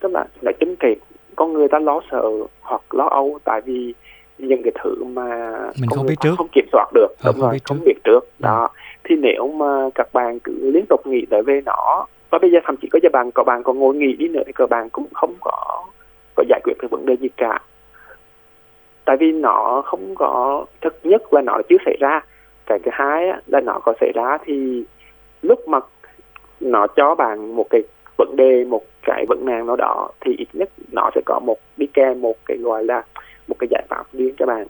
tức 0.00 0.12
là 0.12 0.24
là 0.40 0.52
chính 0.60 0.76
kỳ 0.76 0.94
con 1.36 1.52
người 1.52 1.68
ta 1.68 1.78
lo 1.78 2.00
sợ 2.10 2.22
hoặc 2.60 2.94
lo 2.94 3.08
âu 3.08 3.38
tại 3.44 3.60
vì 3.60 3.94
những 4.38 4.62
cái 4.62 4.72
thứ 4.84 5.04
mà 5.04 5.50
mình 5.80 5.90
không 5.90 6.06
biết 6.06 6.14
trước. 6.20 6.34
không 6.36 6.48
kiểm 6.52 6.66
soát 6.72 6.86
được. 6.94 7.08
Ờ, 7.22 7.32
đúng 7.32 7.32
không 7.32 7.40
rồi 7.40 7.52
biết 7.52 7.64
không 7.64 7.78
biết 7.84 7.94
trước. 8.04 8.20
Đó. 8.38 8.68
Thì 9.04 9.16
nếu 9.16 9.48
mà 9.48 9.90
các 9.94 10.08
bạn 10.12 10.40
cứ 10.40 10.70
liên 10.70 10.84
tục 10.88 11.06
nghĩ 11.06 11.26
tới 11.30 11.42
về 11.42 11.60
nó 11.66 12.06
và 12.30 12.38
bây 12.38 12.50
giờ 12.50 12.58
thậm 12.64 12.76
chí 12.76 12.88
có 12.92 12.98
giờ 13.02 13.08
bạn 13.12 13.30
có 13.30 13.44
bạn 13.44 13.62
còn 13.62 13.78
ngồi 13.78 13.94
nghỉ 13.94 14.12
đi 14.12 14.28
nữa 14.28 14.42
thì 14.46 14.52
các 14.52 14.70
bạn 14.70 14.90
cũng 14.90 15.06
không 15.14 15.34
có 15.40 15.84
có 16.34 16.44
giải 16.48 16.60
quyết 16.64 16.74
được 16.82 16.88
vấn 16.90 17.06
đề 17.06 17.16
gì 17.16 17.28
cả. 17.36 17.60
Tại 19.04 19.16
vì 19.16 19.32
nó 19.32 19.82
không 19.84 20.14
có 20.14 20.64
thực 20.80 20.98
nhất 21.02 21.22
là 21.34 21.40
nó 21.40 21.58
chưa 21.68 21.76
xảy 21.84 21.96
ra. 22.00 22.20
Cái 22.66 22.78
thứ 22.78 22.90
hai 22.94 23.26
là 23.46 23.60
nó 23.60 23.78
có 23.84 23.92
xảy 24.00 24.12
ra 24.14 24.38
thì 24.44 24.84
lúc 25.42 25.68
mà 25.68 25.78
nó 26.60 26.86
cho 26.86 27.14
bạn 27.14 27.56
một 27.56 27.66
cái 27.70 27.82
vấn 28.18 28.36
đề, 28.36 28.64
một 28.64 28.82
cái 29.02 29.24
vấn 29.28 29.44
nạn 29.44 29.66
nào 29.66 29.76
đó, 29.76 30.08
thì 30.20 30.34
ít 30.38 30.48
nhất 30.52 30.68
nó 30.92 31.10
sẽ 31.14 31.20
có 31.26 31.40
một 31.40 31.58
đi 31.76 31.86
kèm 31.86 32.20
một 32.20 32.36
cái 32.46 32.56
gọi 32.56 32.84
là 32.84 33.02
một 33.48 33.56
cái 33.58 33.68
giải 33.70 33.82
pháp 33.88 34.04
riêng 34.12 34.34
cho 34.38 34.46
bạn 34.46 34.66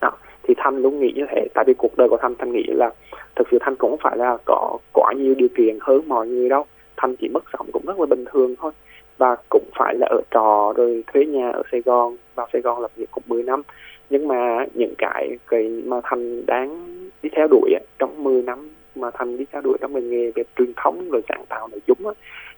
đó. 0.00 0.10
thì 0.42 0.54
thanh 0.56 0.76
luôn 0.76 1.00
nghĩ 1.00 1.12
như 1.14 1.26
thế, 1.30 1.46
tại 1.54 1.64
vì 1.66 1.74
cuộc 1.74 1.96
đời 1.96 2.08
của 2.08 2.16
thanh 2.16 2.34
thanh 2.38 2.52
nghĩ 2.52 2.64
là 2.68 2.90
thực 3.36 3.48
sự 3.50 3.58
thanh 3.60 3.76
cũng 3.76 3.90
không 3.90 4.00
phải 4.02 4.16
là 4.16 4.36
có 4.44 4.78
quá 4.92 5.12
nhiều 5.12 5.34
điều 5.34 5.48
kiện 5.56 5.78
hơn 5.80 6.08
mọi 6.08 6.28
người 6.28 6.48
đâu 6.48 6.64
thanh 6.96 7.16
chỉ 7.16 7.28
mất 7.28 7.44
sống 7.52 7.66
cũng 7.72 7.82
rất 7.86 8.00
là 8.00 8.06
bình 8.06 8.24
thường 8.32 8.54
thôi, 8.58 8.72
và 9.18 9.36
cũng 9.50 9.64
phải 9.78 9.94
là 9.98 10.06
ở 10.10 10.20
trò 10.30 10.72
rồi 10.76 11.04
thuê 11.06 11.26
nhà 11.26 11.50
ở 11.50 11.62
Sài 11.72 11.80
Gòn, 11.80 12.16
vào 12.34 12.46
Sài 12.52 12.62
Gòn 12.62 12.80
lập 12.80 12.90
nghiệp 12.96 13.08
cũng 13.10 13.24
10 13.26 13.42
năm 13.42 13.62
nhưng 14.10 14.28
mà 14.28 14.66
những 14.74 14.94
cái 14.98 15.38
cái 15.48 15.68
mà 15.84 16.00
thành 16.04 16.46
đáng 16.46 16.86
đi 17.22 17.30
theo 17.36 17.48
đuổi 17.50 17.74
trong 17.98 18.24
10 18.24 18.42
năm 18.42 18.70
mà 18.96 19.10
thành 19.10 19.36
đi 19.36 19.44
theo 19.52 19.62
đuổi 19.62 19.78
trong 19.80 19.92
ngành 19.92 20.10
nghề 20.10 20.30
về 20.30 20.42
truyền 20.56 20.72
thống 20.76 21.10
rồi 21.10 21.22
sáng 21.28 21.44
tạo 21.48 21.68
nội 21.68 21.80
dung 21.86 22.06
á, 22.06 22.12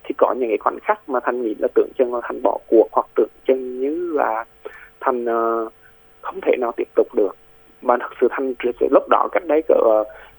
thì 0.05 0.15
có 0.19 0.35
những 0.39 0.49
cái 0.49 0.59
khoảnh 0.59 0.79
khắc 0.83 1.09
mà 1.09 1.21
thành 1.21 1.43
nghĩ 1.43 1.55
là 1.59 1.69
tưởng 1.75 1.89
chừng 1.99 2.15
là 2.15 2.21
thành 2.25 2.43
bỏ 2.43 2.59
cuộc 2.67 2.89
hoặc 2.93 3.07
tưởng 3.17 3.29
chừng 3.47 3.81
như 3.81 4.13
là 4.15 4.45
thành 5.01 5.23
uh, 5.23 5.29
ờ, 5.29 5.69
không 6.23 6.41
thể 6.43 6.57
nào 6.61 6.73
tiếp 6.77 6.89
tục 6.95 7.07
được. 7.15 7.37
Mà 7.83 7.97
thật 8.01 8.11
sự 8.21 8.29
thành 8.31 8.55
lúc 8.91 9.09
đó 9.11 9.29
cách 9.33 9.43
đấy 9.47 9.63
cỡ 9.69 9.75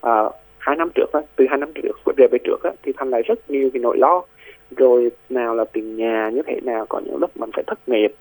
uh, 0.07 0.33
hai 0.57 0.75
năm 0.75 0.89
trước 0.95 1.13
á, 1.13 1.21
từ 1.35 1.45
hai 1.49 1.57
năm 1.57 1.71
trước 1.75 1.91
về 2.17 2.27
về 2.31 2.39
trước 2.43 2.63
á, 2.63 2.71
thì 2.83 2.91
thành 2.97 3.09
lại 3.09 3.21
rất 3.21 3.49
nhiều 3.49 3.69
cái 3.73 3.81
nỗi 3.81 3.97
lo. 3.97 4.21
Rồi 4.77 5.11
nào 5.29 5.55
là 5.55 5.65
tiền 5.65 5.97
nhà 5.97 6.29
như 6.33 6.41
thế 6.47 6.59
nào 6.63 6.85
có 6.89 7.01
những 7.05 7.17
lúc 7.17 7.37
mình 7.37 7.49
phải 7.53 7.63
thất 7.67 7.79
nghiệp 7.89 8.15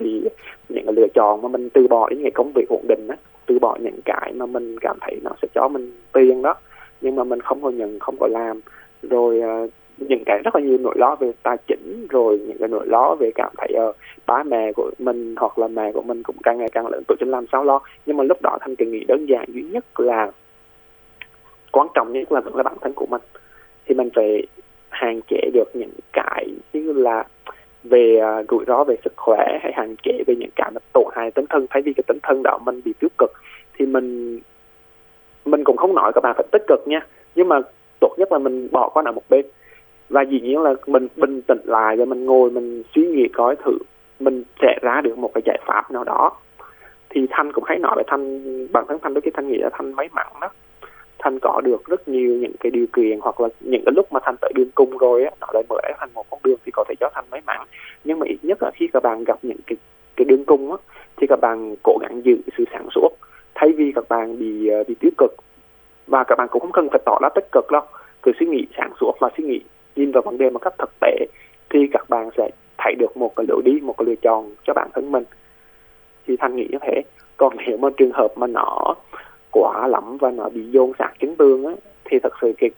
thì 0.00 0.28
những 0.68 0.86
cái 0.86 0.94
lựa 0.96 1.06
chọn 1.14 1.42
mà 1.42 1.48
mình 1.48 1.70
từ 1.70 1.88
bỏ 1.88 2.08
những 2.10 2.22
cái 2.22 2.30
công 2.30 2.52
việc 2.54 2.68
ổn 2.68 2.84
định 2.88 3.08
á 3.08 3.16
từ 3.46 3.58
bỏ 3.58 3.76
những 3.80 4.00
cái 4.04 4.32
mà 4.34 4.46
mình 4.46 4.78
cảm 4.80 4.98
thấy 5.00 5.20
nó 5.22 5.30
sẽ 5.42 5.48
cho 5.54 5.68
mình 5.68 5.92
tiền 6.12 6.42
đó 6.42 6.54
nhưng 7.04 7.16
mà 7.16 7.24
mình 7.24 7.40
không 7.40 7.62
có 7.62 7.70
nhận 7.70 7.98
không 7.98 8.16
có 8.20 8.26
làm. 8.26 8.60
Rồi 9.02 9.40
uh, 9.64 9.70
những 9.98 10.22
cái 10.26 10.40
rất 10.44 10.54
là 10.54 10.60
nhiều 10.60 10.78
nỗi 10.78 10.94
lo 10.98 11.16
về 11.20 11.32
tài 11.42 11.56
chính 11.66 12.06
rồi 12.10 12.38
những 12.38 12.58
cái 12.58 12.68
nỗi 12.68 12.86
lo 12.86 13.14
về 13.14 13.30
cảm 13.34 13.52
thấy 13.58 13.72
uh, 13.88 13.96
ba 14.26 14.42
mẹ 14.42 14.72
của 14.72 14.90
mình 14.98 15.34
hoặc 15.36 15.58
là 15.58 15.68
mẹ 15.68 15.92
của 15.92 16.02
mình 16.02 16.22
cũng 16.22 16.36
càng 16.42 16.58
ngày 16.58 16.68
càng 16.72 16.86
lớn 16.86 17.02
tuổi 17.08 17.16
cho 17.20 17.26
làm 17.26 17.44
sao 17.52 17.64
lo. 17.64 17.80
Nhưng 18.06 18.16
mà 18.16 18.24
lúc 18.24 18.38
đó 18.42 18.58
thành 18.60 18.76
kỳ 18.76 18.86
nghĩ 18.86 19.04
đơn 19.08 19.26
giản 19.28 19.44
duy 19.48 19.62
nhất 19.62 20.00
là 20.00 20.30
quan 21.72 21.88
trọng 21.94 22.12
nhất 22.12 22.32
là 22.32 22.40
vẫn 22.40 22.56
là 22.56 22.62
bản 22.62 22.76
thân 22.80 22.92
của 22.92 23.06
mình. 23.06 23.22
Thì 23.86 23.94
mình 23.94 24.08
phải 24.14 24.46
hạn 24.88 25.20
chế 25.28 25.50
được 25.52 25.68
những 25.74 25.94
cái 26.12 26.46
như 26.72 26.92
là 26.92 27.24
về 27.84 28.20
uh, 28.40 28.50
rủi 28.50 28.64
ro 28.66 28.84
về 28.84 28.96
sức 29.04 29.12
khỏe 29.16 29.58
hay 29.62 29.72
hạn 29.76 29.94
chế 30.02 30.22
về 30.26 30.34
những 30.36 30.50
cái 30.56 30.70
mà 30.74 30.80
tổn 30.92 31.06
hại 31.12 31.30
tinh 31.30 31.46
thần. 31.50 31.66
Thay 31.70 31.82
vì 31.82 31.92
cái 31.92 32.04
tinh 32.06 32.18
thần 32.22 32.42
đó 32.42 32.58
mình 32.64 32.80
bị 32.84 32.92
tiêu 33.00 33.10
cực 33.18 33.30
thì 33.78 33.86
mình 33.86 34.40
mình 35.44 35.64
cũng 35.64 35.76
không 35.76 35.94
nói 35.94 36.12
các 36.14 36.20
bạn 36.20 36.34
phải 36.36 36.46
tích 36.52 36.62
cực 36.68 36.88
nha, 36.88 37.06
nhưng 37.34 37.48
mà 37.48 37.60
tốt 38.00 38.14
nhất 38.18 38.32
là 38.32 38.38
mình 38.38 38.68
bỏ 38.72 38.88
qua 38.88 39.02
ở 39.06 39.12
một 39.12 39.22
bên. 39.30 39.46
Và 40.08 40.22
dĩ 40.22 40.40
nhiên 40.40 40.62
là 40.62 40.74
mình 40.86 41.08
bình 41.16 41.42
tĩnh 41.42 41.60
lại 41.64 41.96
và 41.96 42.04
mình 42.04 42.24
ngồi, 42.24 42.50
mình 42.50 42.82
suy 42.94 43.06
nghĩ 43.06 43.28
coi 43.28 43.56
thử, 43.56 43.78
mình 44.20 44.42
sẽ 44.62 44.78
ra 44.82 45.00
được 45.00 45.18
một 45.18 45.30
cái 45.34 45.42
giải 45.44 45.58
pháp 45.66 45.90
nào 45.90 46.04
đó. 46.04 46.32
Thì 47.10 47.26
thanh 47.30 47.52
cũng 47.52 47.64
thấy 47.66 47.78
nói 47.78 47.94
về 47.96 48.02
thanh, 48.06 48.42
bản 48.72 48.84
thân 48.88 48.98
thanh 49.02 49.14
đôi 49.14 49.20
khi 49.20 49.30
thanh 49.34 49.48
nghĩ 49.48 49.58
là 49.58 49.70
thanh 49.72 49.94
may 49.94 50.08
mắn 50.12 50.26
đó 50.40 50.48
thanh 51.24 51.38
có 51.42 51.60
được 51.64 51.86
rất 51.86 52.08
nhiều 52.08 52.34
những 52.34 52.52
cái 52.60 52.70
điều 52.70 52.86
kiện 52.92 53.18
hoặc 53.20 53.40
là 53.40 53.48
những 53.60 53.82
cái 53.86 53.92
lúc 53.96 54.12
mà 54.12 54.20
thanh 54.22 54.34
tới 54.40 54.52
đường 54.54 54.70
cung 54.74 54.98
rồi 54.98 55.24
á 55.24 55.30
nó 55.40 55.46
lại 55.52 55.62
mở 55.68 55.76
thành 55.98 56.08
một 56.14 56.24
con 56.30 56.40
đường 56.44 56.58
thì 56.64 56.72
có 56.72 56.84
thể 56.88 56.94
cho 57.00 57.10
thanh 57.14 57.24
may 57.30 57.40
mắn. 57.46 57.66
Nhưng 58.04 58.18
mà 58.18 58.26
ít 58.26 58.38
nhất 58.42 58.62
là 58.62 58.70
khi 58.74 58.88
các 58.92 59.02
bạn 59.02 59.24
gặp 59.24 59.38
những 59.42 59.56
cái 59.66 59.76
cái 60.16 60.24
đường 60.24 60.44
cung 60.44 60.70
á, 60.70 60.76
thì 61.16 61.26
các 61.26 61.38
bạn 61.40 61.74
cố 61.82 61.98
gắng 62.00 62.20
giữ 62.24 62.36
sự 62.58 62.64
sáng 62.72 62.86
suốt 62.94 63.08
thay 63.54 63.72
vì 63.72 63.92
các 63.94 64.08
bạn 64.08 64.38
bị 64.38 64.68
ờ, 64.68 64.84
bị 64.88 64.94
tiêu 65.00 65.10
cực. 65.18 65.34
Và 66.06 66.24
các 66.24 66.38
bạn 66.38 66.48
cũng 66.50 66.60
không 66.60 66.72
cần 66.72 66.88
phải 66.90 67.00
tỏ 67.04 67.18
ra 67.22 67.28
tích 67.34 67.48
cực 67.52 67.70
đâu. 67.70 67.82
Cứ 68.22 68.32
suy 68.40 68.46
nghĩ 68.46 68.66
sáng 68.76 68.92
suốt 69.00 69.12
và 69.20 69.28
suy 69.36 69.44
nghĩ, 69.44 69.60
nhìn 69.96 70.12
vào 70.12 70.22
vấn 70.22 70.38
đề 70.38 70.50
một 70.50 70.58
cách 70.58 70.74
thực 70.78 70.90
tế 71.00 71.26
thì 71.70 71.86
các 71.92 72.08
bạn 72.08 72.30
sẽ 72.36 72.50
thấy 72.78 72.94
được 72.98 73.16
một 73.16 73.36
cái 73.36 73.46
lối 73.48 73.62
đi, 73.64 73.80
một 73.82 73.94
cái 73.98 74.06
lựa 74.06 74.14
chọn 74.22 74.54
cho 74.66 74.72
bản 74.74 74.88
thân 74.94 75.12
mình. 75.12 75.24
Thì 76.26 76.36
thanh 76.36 76.56
nghĩ 76.56 76.66
như 76.70 76.78
thế. 76.80 77.02
Còn 77.36 77.56
nếu 77.66 77.76
mà 77.76 77.88
trường 77.96 78.12
hợp 78.12 78.28
mà 78.36 78.46
nó 78.46 78.94
quá 79.50 79.86
lắm 79.86 80.18
và 80.18 80.30
nó 80.30 80.48
bị 80.48 80.62
dồn 80.70 80.92
sạc 80.98 81.14
chứng 81.20 81.36
tương 81.36 81.66
á, 81.66 81.72
thì 82.04 82.18
thật 82.22 82.32
sự 82.40 82.52
kịch, 82.58 82.74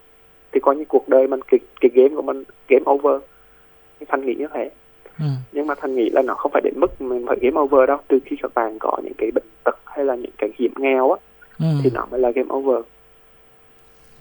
thì 0.53 0.61
coi 0.61 0.77
như 0.77 0.85
cuộc 0.89 1.09
đời 1.09 1.27
mình, 1.27 1.41
kịch, 1.49 1.63
cái 1.81 1.91
game 1.95 2.15
của 2.17 2.23
mình, 2.23 2.45
game 2.69 2.85
over. 2.91 3.23
Thì 4.01 4.07
thanh 4.09 4.27
nghĩ 4.27 4.35
như 4.35 4.47
thế 4.55 4.71
ừ. 5.19 5.27
nhưng 5.53 5.67
mà 5.67 5.75
thanh 5.81 5.97
nghĩ 5.97 6.09
là 6.13 6.23
nó 6.23 6.35
không 6.35 6.53
phải 6.53 6.63
đến 6.65 6.75
mức 6.77 7.01
mình 7.01 7.25
phải 7.27 7.37
game 7.41 7.61
over 7.61 7.89
đâu. 7.89 7.99
Từ 8.09 8.19
khi 8.25 8.37
các 8.43 8.55
bạn 8.55 8.79
có 8.79 8.99
những 9.05 9.15
cái 9.19 9.31
bệnh 9.31 9.45
tật 9.65 9.79
hay 9.85 10.05
là 10.05 10.15
những 10.15 10.31
cái 10.39 10.51
hiểm 10.59 10.73
nghèo 10.79 11.13
á 11.13 11.19
ừ. 11.59 11.67
thì 11.85 11.91
nó 11.95 12.07
mới 12.11 12.21
là 12.21 12.31
game 12.31 12.49
over. 12.55 12.85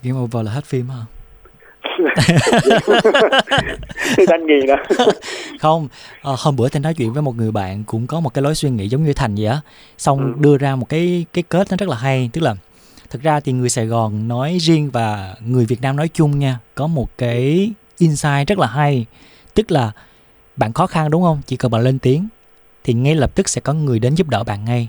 Game 0.04 0.20
over 0.20 0.46
là 0.46 0.52
hết 0.52 0.66
phim 0.66 0.88
hả? 0.88 1.06
Thì 4.18 4.26
thanh 4.28 4.46
nghĩ 4.48 4.68
đó. 4.68 4.76
Không 5.60 5.88
à, 6.22 6.32
hôm 6.38 6.56
bữa 6.56 6.70
thanh 6.70 6.82
nói 6.82 6.94
chuyện 6.94 7.14
với 7.14 7.22
một 7.22 7.36
người 7.36 7.52
bạn 7.52 7.84
cũng 7.84 8.08
có 8.08 8.20
một 8.20 8.34
cái 8.34 8.42
lối 8.42 8.56
suy 8.56 8.70
nghĩ 8.70 8.88
giống 8.88 9.04
như 9.04 9.14
thành 9.14 9.36
vậy 9.36 9.46
á. 9.46 9.62
Xong 9.98 10.20
ừ. 10.20 10.34
đưa 10.40 10.58
ra 10.58 10.76
một 10.76 10.90
cái 10.90 11.26
cái 11.34 11.44
kết 11.50 11.68
nó 11.72 11.78
rất 11.80 11.90
là 11.90 11.96
hay. 11.96 12.30
Tức 12.34 12.42
là 12.42 12.56
thực 13.10 13.22
ra 13.22 13.40
thì 13.40 13.52
người 13.52 13.70
Sài 13.70 13.86
Gòn 13.86 14.28
nói 14.28 14.58
riêng 14.62 14.90
và 14.94 15.36
người 15.48 15.66
Việt 15.66 15.82
Nam 15.82 15.96
nói 15.96 16.10
chung 16.14 16.40
nha 16.40 16.60
có 16.76 16.88
một 16.88 17.10
cái 17.18 17.72
insight 17.98 18.48
rất 18.48 18.60
là 18.60 18.68
hay. 18.68 19.06
Tức 19.54 19.72
là 19.72 19.92
bạn 20.56 20.74
khó 20.74 20.88
khăn 20.88 21.12
đúng 21.12 21.24
không? 21.24 21.42
Chỉ 21.48 21.58
cần 21.58 21.72
bạn 21.72 21.82
lên 21.82 22.00
tiếng 22.00 22.28
thì 22.84 22.94
ngay 22.94 23.16
lập 23.16 23.36
tức 23.36 23.50
sẽ 23.50 23.62
có 23.62 23.74
người 23.74 24.00
đến 24.00 24.16
giúp 24.16 24.30
đỡ 24.30 24.44
bạn 24.44 24.66
ngay. 24.66 24.88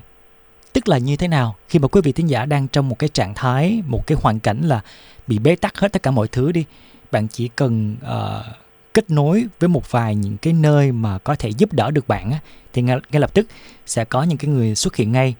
Tức 0.73 0.87
là 0.87 0.97
như 0.97 1.17
thế 1.17 1.27
nào? 1.27 1.55
Khi 1.69 1.79
mà 1.79 1.87
quý 1.87 2.01
vị 2.03 2.11
thính 2.11 2.29
giả 2.29 2.45
đang 2.45 2.67
trong 2.67 2.89
một 2.89 2.99
cái 2.99 3.09
trạng 3.09 3.33
thái 3.33 3.81
một 3.87 4.07
cái 4.07 4.17
hoàn 4.21 4.39
cảnh 4.39 4.61
là 4.61 4.81
bị 5.27 5.39
bế 5.39 5.55
tắc 5.55 5.77
hết 5.77 5.93
tất 5.93 6.03
cả 6.03 6.11
mọi 6.11 6.27
thứ 6.27 6.51
đi 6.51 6.65
bạn 7.11 7.27
chỉ 7.27 7.47
cần 7.55 7.95
uh, 8.03 8.45
kết 8.93 9.09
nối 9.09 9.45
với 9.59 9.67
một 9.67 9.91
vài 9.91 10.15
những 10.15 10.37
cái 10.37 10.53
nơi 10.53 10.91
mà 10.91 11.17
có 11.17 11.35
thể 11.35 11.49
giúp 11.49 11.73
đỡ 11.73 11.91
được 11.91 12.07
bạn 12.07 12.31
á, 12.31 12.39
thì 12.73 12.81
ngay, 12.81 12.97
ngay 13.11 13.19
lập 13.19 13.33
tức 13.33 13.47
sẽ 13.85 14.05
có 14.05 14.23
những 14.23 14.37
cái 14.37 14.51
người 14.51 14.75
xuất 14.75 14.95
hiện 14.95 15.11
ngay. 15.11 15.35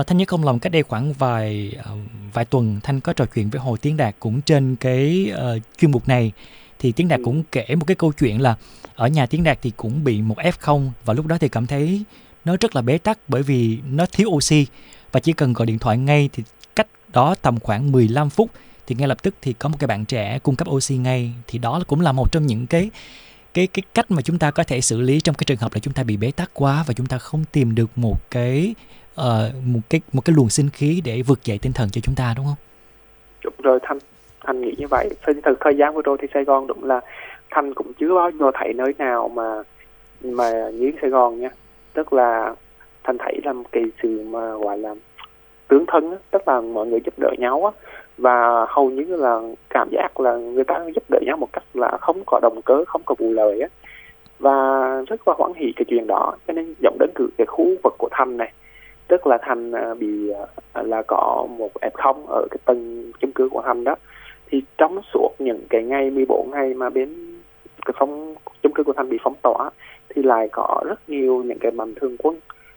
Uh, 0.00 0.06
thanh 0.06 0.18
nhớ 0.18 0.24
không 0.28 0.44
lòng 0.44 0.58
cách 0.58 0.72
đây 0.72 0.82
khoảng 0.82 1.12
vài 1.12 1.76
uh, 1.78 1.98
vài 2.32 2.44
tuần 2.44 2.80
thanh 2.82 3.00
có 3.00 3.12
trò 3.12 3.24
chuyện 3.34 3.50
với 3.50 3.60
hồ 3.60 3.76
tiến 3.76 3.96
đạt 3.96 4.14
cũng 4.18 4.40
trên 4.42 4.76
cái 4.76 5.32
uh, 5.34 5.62
chuyên 5.78 5.90
mục 5.90 6.08
này 6.08 6.32
thì 6.80 6.92
tiến 6.92 7.08
đạt 7.08 7.20
cũng 7.24 7.42
kể 7.52 7.74
một 7.74 7.84
cái 7.86 7.94
câu 7.94 8.12
chuyện 8.12 8.40
là 8.40 8.56
ở 8.94 9.08
nhà 9.08 9.26
tiến 9.26 9.44
đạt 9.44 9.58
thì 9.62 9.72
cũng 9.76 10.04
bị 10.04 10.22
một 10.22 10.36
f0 10.38 10.90
và 11.04 11.14
lúc 11.14 11.26
đó 11.26 11.36
thì 11.40 11.48
cảm 11.48 11.66
thấy 11.66 12.04
nó 12.44 12.56
rất 12.60 12.76
là 12.76 12.82
bế 12.82 12.98
tắc 12.98 13.18
bởi 13.28 13.42
vì 13.42 13.78
nó 13.90 14.06
thiếu 14.12 14.28
oxy. 14.28 14.66
Và 15.12 15.20
chỉ 15.20 15.32
cần 15.32 15.52
gọi 15.52 15.66
điện 15.66 15.78
thoại 15.78 15.98
ngay 15.98 16.30
thì 16.32 16.42
cách 16.76 16.86
đó 17.12 17.34
tầm 17.42 17.60
khoảng 17.60 17.92
15 17.92 18.30
phút 18.30 18.50
thì 18.86 18.94
ngay 18.98 19.08
lập 19.08 19.22
tức 19.22 19.34
thì 19.42 19.52
có 19.52 19.68
một 19.68 19.76
cái 19.78 19.88
bạn 19.88 20.04
trẻ 20.04 20.38
cung 20.38 20.56
cấp 20.56 20.68
oxy 20.70 20.96
ngay. 20.96 21.32
Thì 21.46 21.58
đó 21.58 21.82
cũng 21.86 22.00
là 22.00 22.12
một 22.12 22.32
trong 22.32 22.46
những 22.46 22.66
cái 22.66 22.90
cái 23.54 23.66
cái 23.66 23.82
cách 23.94 24.10
mà 24.10 24.22
chúng 24.22 24.38
ta 24.38 24.50
có 24.50 24.64
thể 24.64 24.80
xử 24.80 25.00
lý 25.00 25.20
trong 25.20 25.34
cái 25.34 25.44
trường 25.46 25.58
hợp 25.58 25.74
là 25.74 25.80
chúng 25.80 25.94
ta 25.94 26.02
bị 26.02 26.16
bế 26.16 26.30
tắc 26.30 26.50
quá 26.54 26.84
và 26.86 26.94
chúng 26.94 27.06
ta 27.06 27.18
không 27.18 27.44
tìm 27.52 27.74
được 27.74 27.98
một 27.98 28.30
cái 28.30 28.74
uh, 29.20 29.24
một 29.64 29.80
cái 29.90 30.00
một 30.12 30.24
cái 30.24 30.34
luồng 30.36 30.50
sinh 30.50 30.70
khí 30.70 31.00
để 31.04 31.22
vực 31.22 31.44
dậy 31.44 31.58
tinh 31.58 31.72
thần 31.72 31.90
cho 31.90 32.00
chúng 32.00 32.14
ta 32.14 32.34
đúng 32.36 32.46
không? 32.46 32.56
Đúng 33.44 33.54
rồi 33.62 33.78
thanh 33.82 33.98
thanh 34.44 34.60
nghĩ 34.60 34.74
như 34.78 34.86
vậy. 34.90 35.10
thật 35.42 35.54
thời 35.60 35.76
gian 35.76 35.94
vừa 35.94 36.02
rồi 36.02 36.16
thì 36.20 36.28
Sài 36.34 36.44
Gòn 36.44 36.66
đúng 36.66 36.84
là 36.84 37.00
thanh 37.50 37.74
cũng 37.74 37.92
chưa 37.92 38.14
bao 38.14 38.30
giờ 38.30 38.50
thấy 38.54 38.72
nơi 38.72 38.94
nào 38.98 39.28
mà 39.28 39.62
mà 40.22 40.70
như 40.70 40.92
Sài 41.00 41.10
Gòn 41.10 41.40
nha. 41.40 41.50
Tức 41.92 42.12
là 42.12 42.54
thành 43.04 43.18
thấy 43.18 43.40
là 43.44 43.52
một 43.52 43.64
cái 43.72 43.84
sự 44.02 44.22
mà 44.30 44.56
gọi 44.56 44.78
là 44.78 44.94
tướng 45.68 45.84
thân 45.86 46.10
á, 46.10 46.16
tức 46.30 46.48
là 46.48 46.60
mọi 46.60 46.86
người 46.86 47.00
giúp 47.04 47.14
đỡ 47.18 47.30
nhau 47.38 47.64
á. 47.64 47.92
Và 48.18 48.66
hầu 48.68 48.90
như 48.90 49.16
là 49.16 49.40
cảm 49.70 49.88
giác 49.90 50.20
là 50.20 50.36
người 50.36 50.64
ta 50.64 50.84
giúp 50.94 51.04
đỡ 51.10 51.18
nhau 51.26 51.36
một 51.36 51.48
cách 51.52 51.64
là 51.74 51.98
không 52.00 52.22
có 52.26 52.40
động 52.42 52.60
cơ 52.64 52.84
không 52.86 53.02
có 53.04 53.14
vụ 53.18 53.32
lời 53.32 53.60
á. 53.60 53.68
Và 54.38 54.52
rất 55.08 55.28
là 55.28 55.34
hoan 55.38 55.52
hỷ 55.54 55.72
cái 55.76 55.84
chuyện 55.88 56.06
đó. 56.06 56.32
Cho 56.46 56.52
nên 56.52 56.74
dẫn 56.82 56.96
đến 56.98 57.10
cử 57.14 57.28
cái 57.38 57.46
khu 57.46 57.74
vực 57.82 57.94
của 57.98 58.08
thành 58.12 58.36
này 58.36 58.52
tức 59.10 59.26
là 59.26 59.38
thành 59.42 59.72
à, 59.72 59.94
bị 59.94 60.30
à, 60.72 60.82
là 60.82 61.02
có 61.02 61.46
một 61.58 61.70
f 61.80 61.90
không 61.94 62.26
ở 62.26 62.46
cái 62.50 62.58
tầng 62.64 63.12
chung 63.20 63.32
cư 63.32 63.48
của 63.48 63.62
thành 63.66 63.84
đó 63.84 63.94
thì 64.50 64.62
trong 64.78 65.00
suốt 65.14 65.28
những 65.38 65.60
cái 65.70 65.82
ngày 65.82 66.10
14 66.10 66.50
ngày 66.50 66.74
mà 66.74 66.90
bên 66.90 67.08
cái 67.86 67.94
phong 67.98 68.34
chung 68.62 68.72
cư 68.72 68.82
của 68.82 68.92
thành 68.92 69.08
bị 69.08 69.18
phong 69.22 69.34
tỏa 69.42 69.70
thì 70.08 70.22
lại 70.22 70.48
có 70.52 70.82
rất 70.86 71.08
nhiều 71.08 71.42
những 71.46 71.58
cái 71.58 71.70
mạnh 71.70 71.94
thường 71.96 72.16
quân. 72.18 72.36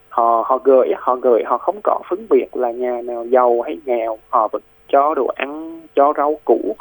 Họ 0.09 0.43
họ 0.47 0.57
gửi 0.63 0.87
họ 0.97 1.15
gửi 1.15 1.43
họ 1.45 1.57
không 1.57 1.79
có 1.83 1.99
phân 2.09 2.27
biệt 2.29 2.55
là 2.55 2.71
nhà 2.71 3.01
nào 3.01 3.25
giàu 3.25 3.61
hay 3.61 3.77
nghèo. 3.85 4.17
Họ 4.29 4.47
vẫn 4.47 4.61
cho 4.87 5.13
đồ 5.13 5.27
ăn 5.35 5.81
cho 5.95 6.13
rau 6.17 6.39
củ. 6.45 6.75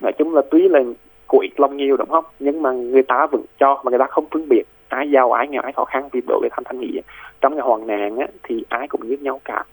Nói 0.00 0.12
chung 0.18 0.34
là 0.34 0.42
tuy 0.50 0.68
là 0.68 0.80
của 1.26 1.38
ít 1.38 1.60
lòng 1.60 1.76
nhiều 1.76 1.96
đúng 1.96 2.08
không? 2.08 2.24
Nhưng 2.38 2.62
mà 2.62 2.72
người 2.72 3.02
ta 3.02 3.26
vẫn 3.32 3.42
cho 3.60 3.82
mà 3.84 3.90
người 3.90 3.98
ta 3.98 4.06
không 4.06 4.26
phân 4.30 4.48
biệt 4.48 4.62
ai 4.88 5.10
giàu 5.10 5.32
ai 5.32 5.48
nghèo 5.48 5.62
ai 5.62 5.72
khó 5.72 5.84
khăn. 5.84 6.08
Vì 6.12 6.20
đối 6.28 6.40
với 6.40 6.50
thanh 6.52 6.64
thanh 6.64 6.80
nghĩ 6.80 7.00
trong 7.40 7.54
ngày 7.54 7.64
hoàn 7.64 7.86
nạn 7.86 8.16
á, 8.16 8.26
thì 8.42 8.64
ai 8.68 8.88
cũng 8.88 9.08
giúp 9.08 9.16
nhau 9.20 9.40
cả. 9.44 9.64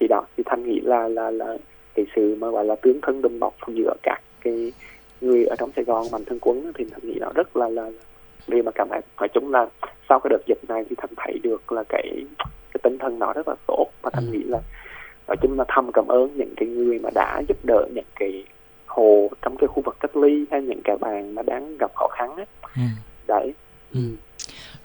Thì 0.00 0.06
đó 0.08 0.22
thì 0.36 0.42
thanh 0.46 0.62
nghĩ 0.64 0.80
là 0.80 1.08
là 1.08 1.30
là 1.30 1.56
cái 1.96 2.06
sự 2.16 2.36
mà 2.40 2.50
gọi 2.50 2.64
là 2.64 2.74
tướng 2.74 3.00
thân 3.02 3.22
đùm 3.22 3.38
bọc 3.38 3.54
giữa 3.68 3.94
các 4.02 4.20
cái 4.40 4.72
người 5.20 5.44
ở 5.44 5.56
trong 5.58 5.70
Sài 5.76 5.84
Gòn 5.84 6.06
mạnh 6.12 6.24
thân 6.26 6.38
quấn 6.40 6.72
thì 6.74 6.84
thanh 6.90 7.00
nghĩ 7.02 7.18
nó 7.20 7.28
rất 7.34 7.56
là 7.56 7.68
là 7.68 7.90
vì 8.46 8.62
mà 8.62 8.70
cảm 8.74 8.88
thấy 8.90 9.00
nói 9.18 9.28
chung 9.28 9.52
là 9.52 9.66
sau 10.08 10.20
cái 10.20 10.28
đợt 10.30 10.42
dịch 10.46 10.58
này 10.68 10.84
thì 10.90 10.96
thanh 10.98 11.10
thấy 11.16 11.38
được 11.42 11.72
là 11.72 11.84
cái 11.88 12.24
cái 12.72 12.80
tinh 12.82 12.98
thần 12.98 13.18
nó 13.18 13.32
rất 13.32 13.48
là 13.48 13.54
tốt 13.66 13.86
và 14.02 14.10
thanh 14.10 14.30
nghĩ 14.30 14.42
là 14.42 14.58
nói 15.28 15.36
chung 15.42 15.58
là 15.58 15.64
thầm 15.68 15.92
cảm 15.92 16.08
ơn 16.08 16.30
những 16.36 16.54
cái 16.56 16.68
người 16.68 16.98
mà 16.98 17.10
đã 17.14 17.42
giúp 17.48 17.56
đỡ 17.64 17.86
những 17.94 18.04
cái 18.14 18.44
hồ 18.86 19.30
trong 19.42 19.56
cái 19.56 19.68
khu 19.68 19.82
vực 19.82 19.96
cách 20.00 20.16
ly 20.16 20.44
hay 20.50 20.62
những 20.62 20.80
cái 20.84 20.96
bàn 21.00 21.34
mà 21.34 21.42
đang 21.42 21.78
gặp 21.78 21.90
khó 21.94 22.08
khăn 22.08 22.36
ấy. 22.36 22.46
Ừ. 22.76 22.82
đấy 23.28 23.54
ừ. 23.94 24.00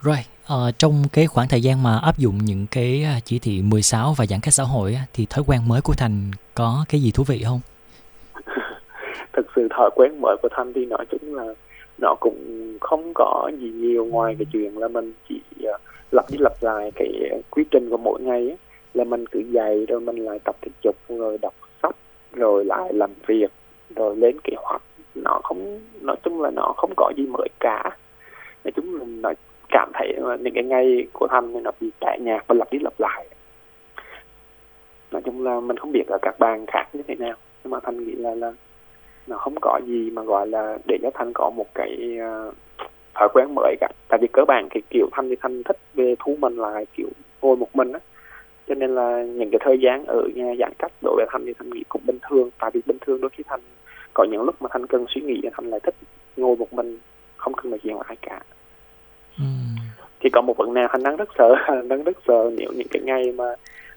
Rồi, 0.00 0.16
uh, 0.44 0.78
trong 0.78 1.04
cái 1.12 1.26
khoảng 1.26 1.48
thời 1.48 1.60
gian 1.60 1.82
mà 1.82 1.98
áp 2.02 2.18
dụng 2.18 2.38
những 2.44 2.66
cái 2.70 3.02
à, 3.04 3.20
chỉ 3.24 3.38
thị 3.38 3.62
16 3.62 4.14
và 4.16 4.26
giãn 4.26 4.40
cách 4.42 4.54
xã 4.54 4.62
hội 4.62 4.98
thì 5.12 5.26
thói 5.30 5.44
quen 5.46 5.60
mới 5.68 5.80
của 5.80 5.94
Thành 5.96 6.30
có 6.54 6.84
cái 6.88 7.00
gì 7.00 7.10
thú 7.14 7.24
vị 7.26 7.42
không? 7.44 7.60
Thực 9.32 9.46
sự 9.56 9.68
thói 9.70 9.90
quen 9.96 10.20
mới 10.20 10.36
của 10.42 10.48
Thành 10.50 10.72
thì 10.72 10.86
nói 10.86 11.06
chung 11.10 11.34
là 11.34 11.54
nó 11.98 12.14
cũng 12.20 12.36
không 12.80 13.12
có 13.14 13.50
gì 13.58 13.70
nhiều 13.70 14.04
ngoài 14.04 14.36
cái 14.38 14.46
chuyện 14.52 14.78
là 14.78 14.88
mình 14.88 15.12
chỉ 15.28 15.40
à, 15.64 15.78
lặp 16.12 16.30
đi 16.30 16.38
lặp 16.40 16.52
lại 16.60 16.92
cái 16.94 17.12
quy 17.50 17.64
trình 17.70 17.90
của 17.90 17.96
mỗi 17.96 18.20
ngày 18.20 18.40
ấy. 18.40 18.56
là 18.94 19.04
mình 19.04 19.26
cứ 19.26 19.42
dậy 19.50 19.86
rồi 19.88 20.00
mình 20.00 20.16
lại 20.16 20.38
tập 20.44 20.56
thể 20.62 20.68
dục 20.84 20.96
rồi 21.08 21.38
đọc 21.42 21.54
sách 21.82 21.96
rồi 22.32 22.64
lại 22.64 22.92
làm 22.94 23.10
việc 23.26 23.52
rồi 23.96 24.16
lên 24.16 24.36
kế 24.44 24.52
hoạch 24.56 24.82
nó 25.14 25.40
không 25.42 25.80
nói 26.00 26.16
chung 26.22 26.42
là 26.42 26.50
nó 26.50 26.72
không 26.76 26.92
có 26.96 27.12
gì 27.16 27.26
mới 27.26 27.48
cả 27.60 27.96
nói 28.64 28.72
chung 28.76 28.94
là 28.98 29.04
nói 29.06 29.34
cảm 29.72 29.90
thấy 29.94 30.12
những 30.40 30.54
cái 30.54 30.64
ngày 30.64 31.06
của 31.12 31.26
thanh 31.30 31.62
nó 31.62 31.70
bị 31.80 31.90
tẻ 32.00 32.18
nhạt 32.20 32.44
và 32.46 32.54
lặp 32.58 32.72
đi 32.72 32.78
lặp 32.82 32.92
lại. 32.98 33.26
Nói 35.10 35.22
chung 35.24 35.44
là 35.44 35.60
mình 35.60 35.76
không 35.76 35.92
biết 35.92 36.04
là 36.08 36.18
các 36.22 36.38
bạn 36.38 36.66
khác 36.66 36.86
như 36.92 37.02
thế 37.08 37.14
nào 37.14 37.34
nhưng 37.64 37.70
mà 37.70 37.80
thanh 37.82 38.04
nghĩ 38.04 38.12
là 38.12 38.34
là 38.34 38.52
nó 39.26 39.36
không 39.36 39.54
có 39.60 39.80
gì 39.86 40.10
mà 40.10 40.22
gọi 40.22 40.46
là 40.46 40.78
để 40.88 40.98
cho 41.02 41.10
thanh 41.14 41.32
có 41.34 41.50
một 41.56 41.66
cái 41.74 42.18
uh, 42.48 42.54
thói 43.14 43.28
quen 43.34 43.54
mới 43.54 43.76
cả. 43.80 43.88
Tại 44.08 44.18
vì 44.22 44.28
cơ 44.32 44.44
bản 44.48 44.68
cái 44.70 44.82
kiểu 44.90 45.08
thanh 45.12 45.28
thì 45.28 45.36
thanh 45.40 45.62
thích 45.62 45.78
về 45.94 46.14
thu 46.18 46.36
mình 46.40 46.56
lại 46.56 46.86
kiểu 46.96 47.08
ngồi 47.42 47.56
một 47.56 47.76
mình 47.76 47.92
á. 47.92 48.00
Cho 48.68 48.74
nên 48.74 48.94
là 48.94 49.22
những 49.22 49.50
cái 49.50 49.58
thời 49.64 49.78
gian 49.80 50.04
ở 50.06 50.28
nhà 50.34 50.54
giãn 50.58 50.72
cách 50.78 50.92
đối 51.02 51.16
với 51.16 51.26
thanh 51.30 51.44
thì 51.46 51.52
thanh 51.58 51.70
nghĩ 51.70 51.82
cũng 51.88 52.02
bình 52.06 52.18
thường. 52.30 52.50
Tại 52.58 52.70
vì 52.74 52.80
bình 52.86 52.98
thường 53.00 53.20
đôi 53.20 53.30
khi 53.30 53.44
thanh 53.46 53.60
có 54.14 54.24
những 54.24 54.42
lúc 54.42 54.62
mà 54.62 54.68
thanh 54.72 54.86
cần 54.86 55.04
suy 55.08 55.20
nghĩ 55.20 55.40
thanh 55.52 55.70
lại 55.70 55.80
thích 55.80 55.94
ngồi 56.36 56.56
một 56.56 56.72
mình 56.72 56.98
không 57.36 57.54
cần 57.54 57.70
nói 57.70 57.80
chuyện 57.82 57.94
với 57.94 58.04
ai 58.06 58.16
cả. 58.16 58.40
Ừ 59.38 59.44
thì 60.20 60.30
có 60.30 60.40
một 60.40 60.56
vấn 60.56 60.74
đề 60.74 60.86
thanh 60.90 61.02
đang 61.02 61.16
rất 61.16 61.28
sợ 61.38 61.54
đang 61.88 62.02
rất 62.04 62.16
sợ 62.28 62.50
nếu 62.58 62.72
những 62.76 62.88
cái 62.90 63.02
ngày 63.02 63.32
mà 63.36 63.44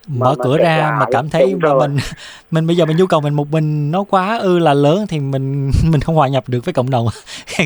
mở 0.07 0.35
mà 0.37 0.43
cửa 0.43 0.57
ra 0.57 0.77
lại, 0.77 0.91
mà 0.99 1.05
cảm 1.11 1.29
thấy 1.29 1.55
mà 1.61 1.73
mình 1.73 1.97
mình 2.51 2.67
bây 2.67 2.75
giờ 2.75 2.85
mình 2.85 2.97
nhu 2.97 3.05
cầu 3.05 3.21
mình 3.21 3.33
một 3.33 3.47
mình 3.51 3.91
nó 3.91 4.03
quá 4.09 4.37
ư 4.37 4.59
là 4.59 4.73
lớn 4.73 5.05
thì 5.09 5.19
mình 5.19 5.71
mình 5.91 6.01
không 6.01 6.15
hòa 6.15 6.27
nhập 6.27 6.43
được 6.47 6.59
với 6.65 6.73
cộng 6.73 6.89
đồng. 6.89 7.05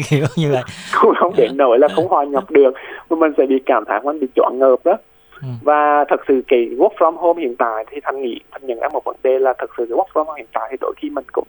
Kiểu 0.10 0.25
như 0.36 0.52
vậy. 0.52 0.63
Không 0.91 1.13
không 1.19 1.34
đến 1.38 1.58
nổi 1.58 1.80
là 1.80 1.88
không 1.95 2.08
hòa 2.08 2.23
nhập 2.23 2.52
được 2.52 2.73
mà 3.10 3.15
mình 3.15 3.32
sẽ 3.38 3.45
bị 3.45 3.60
cảm 3.65 3.84
thấy 3.88 3.99
mình 4.04 4.19
bị 4.19 4.28
chọn 4.36 4.60
ngợp 4.60 4.80
đó. 4.84 4.97
Ừ. 5.41 5.47
và 5.62 6.06
thật 6.10 6.19
sự 6.28 6.41
cái 6.47 6.60
work 6.78 6.93
from 6.97 7.15
home 7.15 7.41
hiện 7.41 7.56
tại 7.56 7.86
thì 7.91 7.97
thanh 8.04 8.21
nghĩ 8.21 8.39
thanh 8.52 8.67
nhận 8.67 8.80
ra 8.80 8.89
một 8.89 9.04
vấn 9.06 9.15
đề 9.23 9.39
là 9.39 9.54
thật 9.58 9.69
sự 9.78 9.86
cái 9.89 9.97
work 9.97 10.06
from 10.13 10.23
home 10.23 10.38
hiện 10.38 10.47
tại 10.54 10.67
thì 10.71 10.78
đôi 10.82 10.93
khi 10.97 11.10
mình 11.10 11.25
cũng 11.32 11.47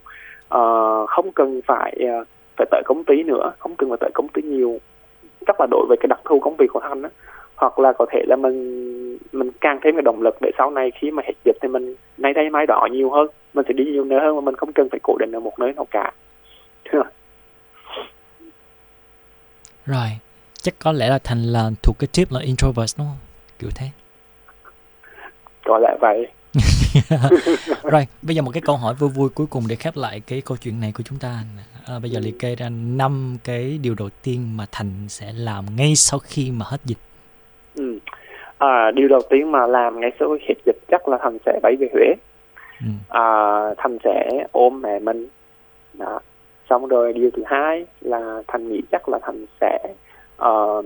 uh, 0.54 1.08
không 1.08 1.32
cần 1.32 1.60
phải 1.66 1.96
uh, 2.20 2.26
phải 2.56 2.66
tới 2.70 2.82
công 2.84 3.04
ty 3.04 3.22
nữa 3.22 3.52
không 3.58 3.76
cần 3.76 3.88
phải 3.88 3.98
tới 4.00 4.10
công 4.14 4.28
ty 4.28 4.42
nhiều 4.42 4.78
chắc 5.46 5.60
là 5.60 5.66
đối 5.70 5.86
với 5.88 5.96
cái 6.00 6.06
đặc 6.08 6.20
thù 6.24 6.40
công 6.40 6.56
việc 6.56 6.66
của 6.72 6.80
thanh 6.80 7.02
á. 7.02 7.10
Hoặc 7.56 7.78
là 7.78 7.92
có 7.92 8.06
thể 8.12 8.22
là 8.26 8.36
mình 8.36 9.18
mình 9.32 9.50
càng 9.60 9.78
thêm 9.82 9.94
cái 9.94 10.02
động 10.02 10.22
lực 10.22 10.36
để 10.40 10.50
sau 10.58 10.70
này 10.70 10.90
khi 11.00 11.10
mà 11.10 11.22
hết 11.26 11.32
dịch 11.44 11.56
thì 11.62 11.68
mình 11.68 11.94
nay 12.18 12.32
đây 12.32 12.50
mai 12.50 12.66
đó 12.66 12.88
nhiều 12.92 13.10
hơn. 13.10 13.26
Mình 13.54 13.64
sẽ 13.68 13.72
đi 13.72 13.84
nhiều 13.84 14.04
nơi 14.04 14.20
hơn 14.20 14.34
mà 14.34 14.40
mình 14.40 14.54
không 14.54 14.72
cần 14.72 14.88
phải 14.90 15.00
cố 15.02 15.16
định 15.18 15.32
ở 15.32 15.40
một 15.40 15.58
nơi 15.58 15.72
nào 15.72 15.86
cả. 15.90 16.12
Rồi 19.86 20.08
chắc 20.52 20.74
có 20.78 20.92
lẽ 20.92 21.08
là 21.08 21.18
thành 21.24 21.42
là 21.42 21.70
thuộc 21.82 21.96
cái 21.98 22.08
tip 22.16 22.32
là 22.32 22.40
introvert 22.40 22.98
đúng 22.98 23.06
không? 23.06 23.18
Kiểu 23.58 23.70
thế. 23.74 23.86
Có 25.64 25.78
lẽ 25.78 25.96
vậy 26.00 26.26
rồi 27.82 28.06
bây 28.22 28.36
giờ 28.36 28.42
một 28.42 28.50
cái 28.54 28.62
câu 28.66 28.76
hỏi 28.76 28.94
vui 28.94 29.10
vui 29.10 29.28
cuối 29.34 29.46
cùng 29.50 29.64
để 29.68 29.76
khép 29.76 29.96
lại 29.96 30.20
cái 30.26 30.42
câu 30.46 30.56
chuyện 30.56 30.80
này 30.80 30.92
của 30.96 31.02
chúng 31.02 31.18
ta 31.18 31.44
à, 31.86 31.98
bây 31.98 32.10
giờ 32.10 32.20
liệt 32.20 32.38
kê 32.38 32.54
ra 32.54 32.68
năm 32.68 33.36
cái 33.44 33.78
điều 33.82 33.94
đầu 33.94 34.08
tiên 34.22 34.56
mà 34.56 34.66
thành 34.72 34.90
sẽ 35.08 35.32
làm 35.36 35.64
ngay 35.76 35.96
sau 35.96 36.18
khi 36.18 36.50
mà 36.50 36.66
hết 36.68 36.80
dịch 36.84 36.98
ừ. 37.74 37.98
à, 38.58 38.90
điều 38.90 39.08
đầu 39.08 39.20
tiên 39.30 39.52
mà 39.52 39.66
làm 39.66 40.00
ngay 40.00 40.10
sau 40.20 40.36
khi 40.38 40.44
hết 40.48 40.54
dịch 40.66 40.78
chắc 40.88 41.08
là 41.08 41.18
thành 41.22 41.38
sẽ 41.46 41.60
bay 41.62 41.76
về 41.80 41.88
huế 41.92 42.14
ừ. 42.80 42.86
à, 43.08 43.24
thành 43.76 43.98
sẽ 44.04 44.46
ôm 44.52 44.82
mẹ 44.82 44.98
mình 44.98 45.28
đó. 45.94 46.20
xong 46.70 46.86
rồi 46.86 47.12
điều 47.12 47.30
thứ 47.36 47.42
hai 47.46 47.86
là 48.00 48.42
thành 48.48 48.68
nghĩ 48.68 48.80
chắc 48.92 49.08
là 49.08 49.18
thành 49.22 49.46
sẽ 49.60 49.78
uh, 50.42 50.84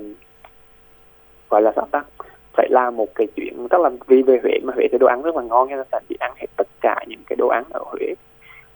gọi 1.51 1.63
là 1.63 1.73
sao 1.77 1.89
ta 1.91 2.03
phải 2.57 2.69
làm 2.71 2.97
một 2.97 3.15
cái 3.15 3.27
chuyện 3.37 3.69
tức 3.71 3.81
là 3.81 3.91
vì 4.07 4.23
về 4.23 4.41
Huế 4.43 4.53
mà 4.63 4.73
Huế 4.77 4.87
thì 4.93 4.99
đồ 4.99 5.07
ăn 5.07 5.23
rất 5.23 5.37
là 5.37 5.43
ngon 5.43 5.69
nên 5.69 5.79
là 5.79 6.01
chỉ 6.09 6.17
ăn 6.21 6.33
hết 6.37 6.47
tất 6.57 6.67
cả 6.81 7.05
những 7.09 7.21
cái 7.27 7.37
đồ 7.37 7.49
ăn 7.49 7.65
ở 7.71 7.81
Huế. 7.87 8.15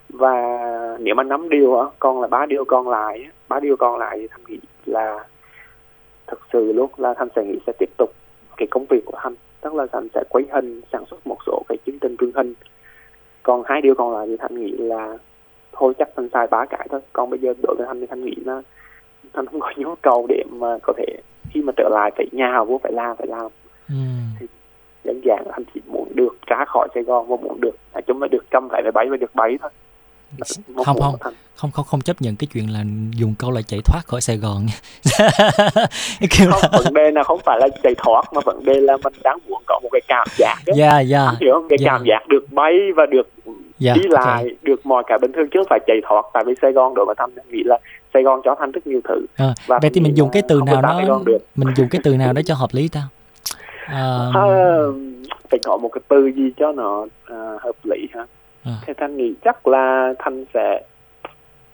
Và 0.09 0.59
nếu 1.01 1.15
mà 1.15 1.23
nắm 1.23 1.49
điều 1.49 1.79
á, 1.79 1.87
con 1.99 2.21
là 2.21 2.27
ba 2.27 2.47
điều 2.47 2.65
còn 2.65 2.89
lại 2.89 3.27
ba 3.49 3.61
điều 3.61 3.77
còn 3.77 3.99
lại 3.99 4.19
thì 4.21 4.27
thành 4.31 4.45
nghĩ 4.47 4.59
là 4.87 5.25
thực 6.27 6.41
sự 6.53 6.73
luôn 6.73 6.91
là 6.97 7.15
thành 7.15 7.29
sẽ 7.37 7.45
nghĩ 7.45 7.59
sẽ 7.67 7.73
tiếp 7.79 7.89
tục 7.99 8.13
cái 8.57 8.67
công 8.71 8.87
việc 8.91 9.03
của 9.05 9.19
thành 9.23 9.35
tức 9.61 9.75
là 9.75 9.87
thành 9.93 10.09
sẽ 10.15 10.25
quấy 10.29 10.47
hình 10.53 10.81
sản 10.93 11.05
xuất 11.11 11.27
một 11.27 11.37
số 11.47 11.63
cái 11.69 11.79
chương 11.87 11.99
trình 11.99 12.17
truyền 12.17 12.33
hình. 12.35 12.55
Còn 13.43 13.63
hai 13.67 13.81
điều 13.81 13.95
còn 13.95 14.15
lại 14.15 14.27
thì 14.27 14.37
thành 14.37 14.61
nghĩ 14.61 14.71
là 14.71 15.19
thôi 15.73 15.93
chắc 15.99 16.09
thành 16.17 16.29
xài 16.33 16.47
ba 16.47 16.65
cái 16.65 16.87
thôi. 16.91 17.01
Còn 17.13 17.31
bây 17.31 17.39
giờ 17.39 17.55
đối 17.63 17.75
với 17.79 17.87
thành 17.87 18.01
thì 18.01 18.07
thành 18.07 18.25
nghĩ 18.25 18.35
là 18.45 18.63
thành 19.33 19.47
không 19.47 19.61
có 19.61 19.73
nhu 19.77 19.95
cầu 20.03 20.27
để 20.29 20.43
mà 20.51 20.79
có 20.83 20.93
thể 20.97 21.07
khi 21.51 21.63
mà 21.63 21.73
trở 21.77 21.89
lại 21.93 22.11
phải 22.17 22.27
nhà 22.33 22.65
vô 22.65 22.81
phải 22.83 22.93
làm 22.93 23.17
phải 23.17 23.27
làm 23.27 23.51
thì 24.41 24.47
đơn 25.05 25.21
giản 25.25 25.45
anh 25.53 25.63
chỉ 25.75 25.81
muốn 25.87 26.09
được 26.15 26.37
ra 26.47 26.65
khỏi 26.69 26.89
Sài 26.95 27.03
Gòn 27.03 27.29
và 27.29 27.37
muốn 27.37 27.61
được 27.61 27.77
nói 27.93 28.03
chung 28.03 28.23
là 28.23 28.29
được 28.31 28.45
trăm 28.51 28.69
lại 28.71 28.83
bay 28.95 29.07
và 29.11 29.17
được 29.17 29.35
bay 29.35 29.59
thôi. 29.61 29.71
Không 30.77 31.01
không. 31.01 31.17
không 31.55 31.71
không 31.71 31.85
không 31.85 32.01
chấp 32.01 32.23
nhận 32.23 32.37
cái 32.37 32.49
chuyện 32.53 32.73
là 32.73 32.85
dùng 33.17 33.35
câu 33.39 33.51
là 33.51 33.63
chạy 33.63 33.81
thoát 33.85 34.03
khỏi 34.07 34.21
Sài 34.21 34.37
Gòn. 34.37 34.67
Kiểu 36.31 36.51
không 36.51 36.71
vấn 36.85 36.95
đề 36.95 37.11
là 37.11 37.23
không 37.23 37.41
phải 37.45 37.59
là 37.61 37.69
chạy 37.83 37.95
thoát 37.99 38.23
mà 38.33 38.41
vấn 38.45 38.65
đề 38.65 38.75
là 38.81 38.97
mình 39.05 39.13
đang 39.25 39.39
muốn 39.49 39.63
có 39.67 39.81
một 39.83 39.89
cái 39.93 40.01
cảm 40.09 40.29
giác 40.39 40.57
đó. 40.67 40.73
yeah, 40.79 41.07
yeah, 41.11 41.41
hiểu 41.41 41.53
không? 41.53 41.69
Cái 41.69 41.79
yeah. 41.81 41.93
cảm 41.93 42.05
giác 42.05 42.29
được 42.29 42.53
bay 42.53 42.73
và 42.97 43.07
được 43.07 43.29
yeah, 43.85 43.97
đi 43.97 44.03
lại 44.09 44.43
okay. 44.43 44.57
được 44.63 44.87
mọi 44.87 45.03
cái 45.07 45.19
bình 45.19 45.33
thường 45.33 45.49
chứ 45.53 45.63
phải 45.71 45.81
chạy 45.87 45.97
thoát. 46.09 46.23
Tại 46.33 46.45
vì 46.47 46.55
Sài 46.63 46.73
Gòn 46.73 46.95
đội 46.95 47.07
mà 47.07 47.15
thăm 47.17 47.31
nghĩ 47.51 47.63
là 47.65 47.79
Sài 48.15 48.23
Gòn 48.23 48.41
cho 48.45 48.55
thanh 48.59 48.73
rất 48.73 48.87
nhiều 48.87 49.01
thứ. 49.09 49.27
À, 49.37 49.55
và 49.67 49.79
vậy 49.83 49.91
thì 49.95 50.01
mình 50.01 50.17
dùng 50.17 50.31
cái 50.33 50.43
từ 50.49 50.61
nào 50.67 50.83
đó 50.83 51.01
mình 51.57 51.69
dùng 51.77 51.89
cái 51.91 52.01
từ 52.05 52.17
nào 52.17 52.33
đó 52.33 52.43
cho 52.47 52.55
hợp 52.55 52.71
lý 52.73 52.89
ta 52.89 53.01
à, 53.95 54.31
phải 55.51 55.61
có 55.65 55.77
một 55.77 55.89
cái 55.89 56.01
từ 56.09 56.31
gì 56.37 56.53
cho 56.57 56.73
nó 56.73 57.01
uh, 57.03 57.63
hợp 57.63 57.77
lý 57.85 58.09
ha? 58.15 58.27
À. 58.65 58.73
thì 58.87 58.93
thanh 58.97 59.17
nghĩ 59.17 59.35
chắc 59.45 59.67
là 59.67 60.15
thanh 60.19 60.45
sẽ 60.55 60.83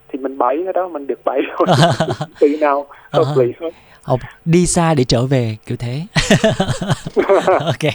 thì 0.08 0.18
mình 0.18 0.38
bay 0.38 0.56
cái 0.64 0.72
đó 0.72 0.88
mình 0.88 1.06
được 1.06 1.24
bay 1.24 1.40
thôi. 1.56 1.66
Từ 2.40 2.56
nào 2.60 2.86
hợp 3.10 3.34
lý 3.36 3.52
thôi 3.60 3.70
học 4.04 4.20
đi 4.44 4.66
xa 4.66 4.94
để 4.94 5.04
trở 5.04 5.26
về 5.26 5.56
kiểu 5.66 5.76
thế. 5.76 6.02
Ok. 7.46 7.94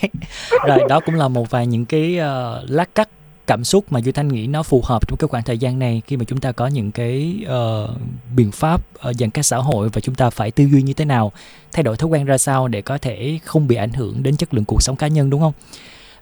Rồi 0.67 0.79
đó 0.89 0.99
cũng 1.05 1.15
là 1.15 1.27
một 1.27 1.49
vài 1.49 1.67
những 1.67 1.86
cái 1.86 2.19
uh, 2.19 2.69
lát 2.69 2.95
cắt 2.95 3.10
cảm 3.50 3.64
xúc 3.64 3.86
mà 3.92 4.00
Duy 4.00 4.12
Thanh 4.12 4.28
nghĩ 4.28 4.48
nó 4.48 4.64
phù 4.64 4.82
hợp 4.86 5.08
trong 5.08 5.18
cái 5.18 5.28
khoảng 5.28 5.44
thời 5.44 5.58
gian 5.58 5.80
này 5.80 6.02
khi 6.08 6.18
mà 6.18 6.24
chúng 6.28 6.40
ta 6.40 6.52
có 6.52 6.68
những 6.68 6.92
cái 6.92 7.46
uh, 7.46 7.90
biện 8.36 8.52
pháp 8.52 8.82
uh, 9.10 9.16
giãn 9.16 9.30
cách 9.30 9.46
xã 9.46 9.58
hội 9.58 9.90
và 9.94 10.02
chúng 10.02 10.16
ta 10.16 10.30
phải 10.30 10.52
tư 10.52 10.64
duy 10.64 10.82
như 10.82 10.94
thế 10.94 11.06
nào, 11.06 11.32
thay 11.72 11.84
đổi 11.84 11.98
thói 11.98 12.10
quen 12.10 12.26
ra 12.26 12.38
sao 12.38 12.68
để 12.68 12.82
có 12.82 12.98
thể 12.98 13.40
không 13.46 13.68
bị 13.68 13.76
ảnh 13.76 13.94
hưởng 13.94 14.24
đến 14.24 14.38
chất 14.38 14.54
lượng 14.54 14.66
cuộc 14.66 14.82
sống 14.82 14.96
cá 14.96 15.08
nhân 15.08 15.30
đúng 15.30 15.42
không? 15.42 15.54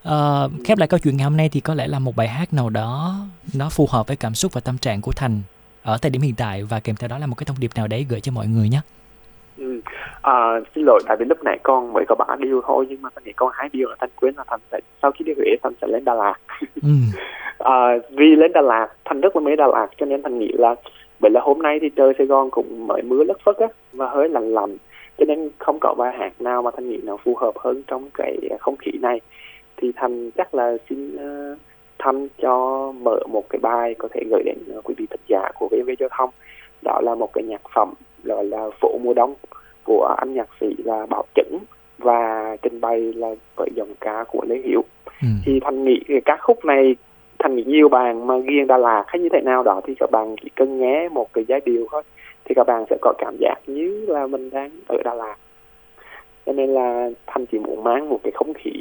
Uh, 0.10 0.66
khép 0.66 0.78
lại 0.78 0.88
câu 0.88 1.00
chuyện 1.00 1.18
ngày 1.18 1.24
hôm 1.24 1.38
nay 1.38 1.50
thì 1.50 1.60
có 1.60 1.74
lẽ 1.74 1.88
là 1.88 2.00
một 2.00 2.16
bài 2.16 2.28
hát 2.28 2.54
nào 2.54 2.70
đó 2.70 3.26
nó 3.54 3.70
phù 3.70 3.88
hợp 3.92 4.08
với 4.08 4.16
cảm 4.16 4.36
xúc 4.36 4.54
và 4.54 4.62
tâm 4.62 4.78
trạng 4.78 5.02
của 5.02 5.12
Thành 5.12 5.42
ở 5.84 5.98
thời 5.98 6.10
điểm 6.10 6.22
hiện 6.22 6.36
tại 6.36 6.64
và 6.64 6.80
kèm 6.80 6.96
theo 6.96 7.08
đó 7.08 7.18
là 7.18 7.28
một 7.28 7.36
cái 7.36 7.46
thông 7.46 7.60
điệp 7.60 7.72
nào 7.76 7.88
đấy 7.88 8.06
gửi 8.10 8.22
cho 8.22 8.32
mọi 8.32 8.48
người 8.48 8.70
nhé. 8.70 8.82
Ừ. 9.58 9.82
À, 10.22 10.60
xin 10.76 10.86
lỗi 10.86 11.02
tại 11.08 11.18
vì 11.20 11.26
lúc 11.26 11.44
nãy 11.44 11.60
con 11.64 11.94
mới 11.94 12.06
có 12.08 12.16
ba 12.16 12.36
điều 12.40 12.62
thôi 12.66 12.86
nhưng 12.90 13.02
mà 13.02 13.10
tôi 13.16 13.24
nghĩ 13.26 13.32
con 13.36 13.52
hai 13.54 13.70
điều 13.74 13.90
là 13.90 13.96
thành 14.00 14.10
quên 14.16 14.34
là 14.38 14.44
thành 14.48 14.60
sẽ 14.72 14.80
sau 15.02 15.12
khi 15.12 15.26
đi 15.26 15.34
huế 15.38 15.56
thành 15.64 15.74
sẽ 15.82 15.88
lên 15.88 16.06
đà 16.06 16.14
lạt 16.14 16.36
ừ. 16.82 16.90
à, 17.60 17.98
vì 18.10 18.36
lên 18.36 18.52
đà 18.54 18.62
lạt 18.62 18.88
thành 19.06 19.22
rất 19.22 19.36
là 19.36 19.40
mê 19.40 19.56
đà 19.56 19.68
lạt 19.68 19.88
cho 19.98 20.06
nên 20.06 20.24
thành 20.24 20.40
nghĩ 20.40 20.52
là 20.54 20.76
bởi 21.20 21.32
là 21.32 21.42
hôm 21.44 21.62
nay 21.62 21.80
thì 21.82 21.90
trời 21.96 22.14
sài 22.18 22.28
gòn 22.28 22.50
cũng 22.52 22.88
mới 22.88 23.02
mưa 23.02 23.24
lất 23.24 23.38
phất 23.46 23.58
á 23.58 23.68
và 23.94 24.10
hơi 24.10 24.30
lạnh 24.30 24.54
lạnh 24.54 24.78
cho 25.18 25.26
nên 25.26 25.50
không 25.60 25.78
có 25.82 25.94
bài 25.98 26.14
hát 26.18 26.42
nào 26.42 26.62
mà 26.62 26.72
thành 26.76 26.90
nghĩ 26.90 26.98
nào 27.04 27.20
phù 27.24 27.36
hợp 27.36 27.58
hơn 27.60 27.84
trong 27.88 28.10
cái 28.14 28.38
không 28.60 28.76
khí 28.76 28.92
này 29.02 29.22
thì 29.78 29.92
thành 29.96 30.32
chắc 30.32 30.56
là 30.56 30.78
xin 30.90 31.16
uh, 31.16 31.58
thanh 32.00 32.28
cho 32.42 32.92
mở 33.02 33.20
một 33.30 33.44
cái 33.50 33.60
bài 33.62 33.96
có 33.98 34.08
thể 34.12 34.22
gửi 34.32 34.44
đến 34.46 34.58
uh, 34.78 34.84
quý 34.84 34.96
vị 34.98 35.06
thính 35.10 35.22
giả 35.28 35.52
của 35.56 35.68
VV 35.72 35.90
giao 36.00 36.10
thông 36.18 36.30
đó 36.82 37.02
là 37.04 37.16
một 37.16 37.34
cái 37.34 37.44
nhạc 37.44 37.62
phẩm 37.76 37.94
gọi 38.24 38.46
là 38.46 38.70
phổ 38.82 38.98
mùa 39.04 39.14
đông 39.14 39.36
của 39.84 40.16
anh 40.18 40.34
nhạc 40.34 40.50
sĩ 40.62 40.76
là 40.86 41.06
bảo 41.06 41.24
chẩn 41.36 41.58
và 41.98 42.56
trình 42.62 42.82
bày 42.82 43.00
là 43.00 43.36
với 43.56 43.70
dòng 43.76 43.94
ca 44.02 44.24
của 44.28 44.44
lê 44.48 44.56
hiểu. 44.64 44.84
Ừ. 45.22 45.28
thì 45.46 45.60
thành 45.60 45.84
nghĩ 45.84 46.00
cái 46.08 46.22
ca 46.26 46.38
khúc 46.42 46.66
này 46.66 46.96
thành 47.40 47.56
nghĩ 47.56 47.64
nhiều 47.64 47.90
bạn 47.90 48.28
mà 48.28 48.38
ghiền 48.38 48.68
đà 48.68 48.78
lạt 48.78 49.04
hay 49.08 49.20
như 49.20 49.30
thế 49.34 49.42
nào 49.42 49.64
đó 49.64 49.82
thì 49.88 49.96
các 50.00 50.12
bạn 50.12 50.36
chỉ 50.44 50.50
cần 50.56 50.80
nghe 50.80 51.10
một 51.10 51.34
cái 51.34 51.46
giai 51.48 51.62
điệu 51.66 51.88
thôi 51.92 52.04
thì 52.46 52.56
các 52.56 52.68
bạn 52.68 52.86
sẽ 52.90 52.98
có 53.02 53.14
cảm 53.18 53.36
giác 53.40 53.56
như 53.68 54.06
là 54.08 54.28
mình 54.28 54.50
đang 54.50 54.70
ở 54.88 54.98
đà 55.04 55.14
lạt. 55.14 55.36
Cho 56.46 56.54
nên 56.54 56.70
là 56.70 57.10
thành 57.28 57.46
chỉ 57.46 57.60
muốn 57.60 57.84
mang 57.84 58.10
một 58.10 58.20
cái 58.24 58.32
không 58.32 58.54
khí 58.54 58.72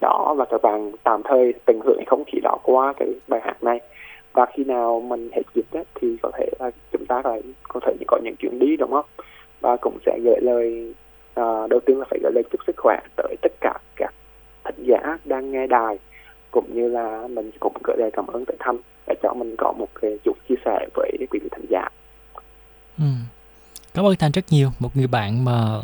đó 0.00 0.34
và 0.38 0.44
các 0.44 0.62
bạn 0.62 0.92
tạm 1.04 1.22
thời 1.24 1.54
tận 1.66 1.80
hưởng 1.84 2.04
không 2.06 2.24
khí 2.26 2.38
đó 2.42 2.58
qua 2.62 2.92
cái 2.96 3.08
bài 3.28 3.40
hát 3.44 3.62
này 3.62 3.80
và 4.32 4.46
khi 4.54 4.64
nào 4.64 5.00
mình 5.00 5.30
hết 5.32 5.42
dịch 5.54 5.70
ấy, 5.72 5.84
thì 5.94 6.16
có 6.22 6.30
thể 6.38 6.50
là 6.58 6.70
chúng 6.92 7.06
ta 7.06 7.20
phải 7.24 7.42
có 7.68 7.80
thể 7.86 7.92
có 8.06 8.18
những 8.24 8.36
chuyến 8.36 8.58
đi 8.58 8.76
đúng 8.76 8.90
không 8.90 9.06
và 9.60 9.76
cũng 9.76 9.98
sẽ 10.06 10.18
gửi 10.24 10.40
lời 10.42 10.94
à, 11.34 11.66
đầu 11.70 11.80
tiên 11.86 11.98
là 11.98 12.04
phải 12.10 12.18
gửi 12.22 12.32
lời 12.34 12.44
chúc 12.52 12.60
sức 12.66 12.76
khỏe 12.76 13.00
tới 13.16 13.36
tất 13.42 13.52
cả 13.60 13.74
các 13.96 14.14
thính 14.64 14.86
giả 14.86 15.18
đang 15.24 15.52
nghe 15.52 15.66
đài 15.66 15.98
cũng 16.50 16.74
như 16.74 16.88
là 16.88 17.28
mình 17.28 17.50
cũng 17.60 17.72
gửi 17.84 17.96
lời 17.98 18.10
cảm 18.12 18.26
ơn 18.26 18.44
tới 18.44 18.56
thăm 18.58 18.76
để 19.06 19.14
cho 19.22 19.34
mình 19.34 19.54
có 19.58 19.72
một 19.72 19.88
cái 20.00 20.18
chút 20.24 20.36
chia 20.48 20.54
sẻ 20.64 20.86
với 20.94 21.10
quý 21.30 21.38
vị 21.42 21.48
thính 21.52 21.66
giả. 21.70 21.88
Ừ. 22.98 23.04
Cảm 23.94 24.04
ơn 24.04 24.16
Thành 24.16 24.30
rất 24.30 24.44
nhiều, 24.50 24.70
một 24.78 24.96
người 24.96 25.06
bạn 25.06 25.44
mà 25.44 25.80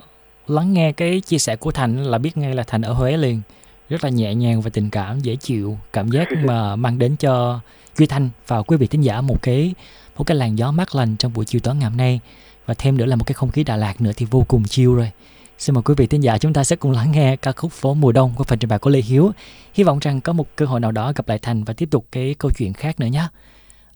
lắng 0.46 0.72
nghe 0.72 0.92
cái 0.92 1.20
chia 1.20 1.38
sẻ 1.38 1.56
của 1.56 1.70
Thành 1.70 1.96
là 1.96 2.18
biết 2.18 2.30
ngay 2.34 2.54
là 2.54 2.64
Thành 2.66 2.82
ở 2.82 2.92
Huế 2.92 3.16
liền 3.16 3.40
rất 3.88 4.04
là 4.04 4.10
nhẹ 4.10 4.34
nhàng 4.34 4.60
và 4.60 4.70
tình 4.70 4.90
cảm 4.90 5.20
dễ 5.20 5.36
chịu 5.36 5.78
cảm 5.92 6.08
giác 6.08 6.28
mà 6.44 6.76
mang 6.84 6.98
đến 6.98 7.16
cho 7.16 7.60
Duy 7.98 8.06
Thanh 8.06 8.30
và 8.46 8.62
quý 8.62 8.76
vị 8.76 8.86
thính 8.86 9.00
giả 9.00 9.20
một 9.20 9.42
cái 9.42 9.74
một 10.16 10.24
cái 10.24 10.36
làn 10.36 10.58
gió 10.58 10.70
mát 10.70 10.94
lành 10.94 11.16
trong 11.16 11.32
buổi 11.32 11.44
chiều 11.44 11.60
tối 11.60 11.74
ngày 11.74 11.84
hôm 11.90 11.96
nay 11.96 12.20
và 12.66 12.74
thêm 12.74 12.96
nữa 12.96 13.06
là 13.06 13.16
một 13.16 13.24
cái 13.24 13.34
không 13.34 13.50
khí 13.50 13.64
Đà 13.64 13.76
Lạt 13.76 14.00
nữa 14.00 14.12
thì 14.16 14.26
vô 14.30 14.44
cùng 14.48 14.64
chill 14.64 14.94
rồi. 14.94 15.10
Xin 15.58 15.74
mời 15.74 15.82
quý 15.82 15.94
vị 15.96 16.06
thính 16.06 16.22
giả 16.22 16.38
chúng 16.38 16.52
ta 16.52 16.64
sẽ 16.64 16.76
cùng 16.76 16.92
lắng 16.92 17.12
nghe 17.12 17.36
ca 17.36 17.52
khúc 17.52 17.72
Phố 17.72 17.94
mùa 17.94 18.12
đông 18.12 18.32
của 18.36 18.44
phần 18.44 18.58
trình 18.58 18.68
bày 18.68 18.78
của 18.78 18.90
Lê 18.90 19.00
Hiếu. 19.00 19.32
Hy 19.74 19.84
vọng 19.84 19.98
rằng 19.98 20.20
có 20.20 20.32
một 20.32 20.46
cơ 20.56 20.66
hội 20.66 20.80
nào 20.80 20.92
đó 20.92 21.12
gặp 21.16 21.28
lại 21.28 21.38
Thành 21.38 21.64
và 21.64 21.74
tiếp 21.74 21.88
tục 21.90 22.06
cái 22.12 22.34
câu 22.38 22.50
chuyện 22.50 22.72
khác 22.72 23.00
nữa 23.00 23.06
nhé. 23.06 23.28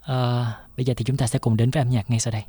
À, 0.03 0.53
bây 0.76 0.85
giờ 0.87 0.94
thì 0.96 1.05
chúng 1.05 1.16
ta 1.16 1.26
sẽ 1.26 1.38
cùng 1.38 1.57
đến 1.57 1.70
với 1.70 1.83
âm 1.83 1.90
nhạc 1.90 2.11
ngay 2.11 2.20
sau 2.20 2.33
đây. 2.33 2.42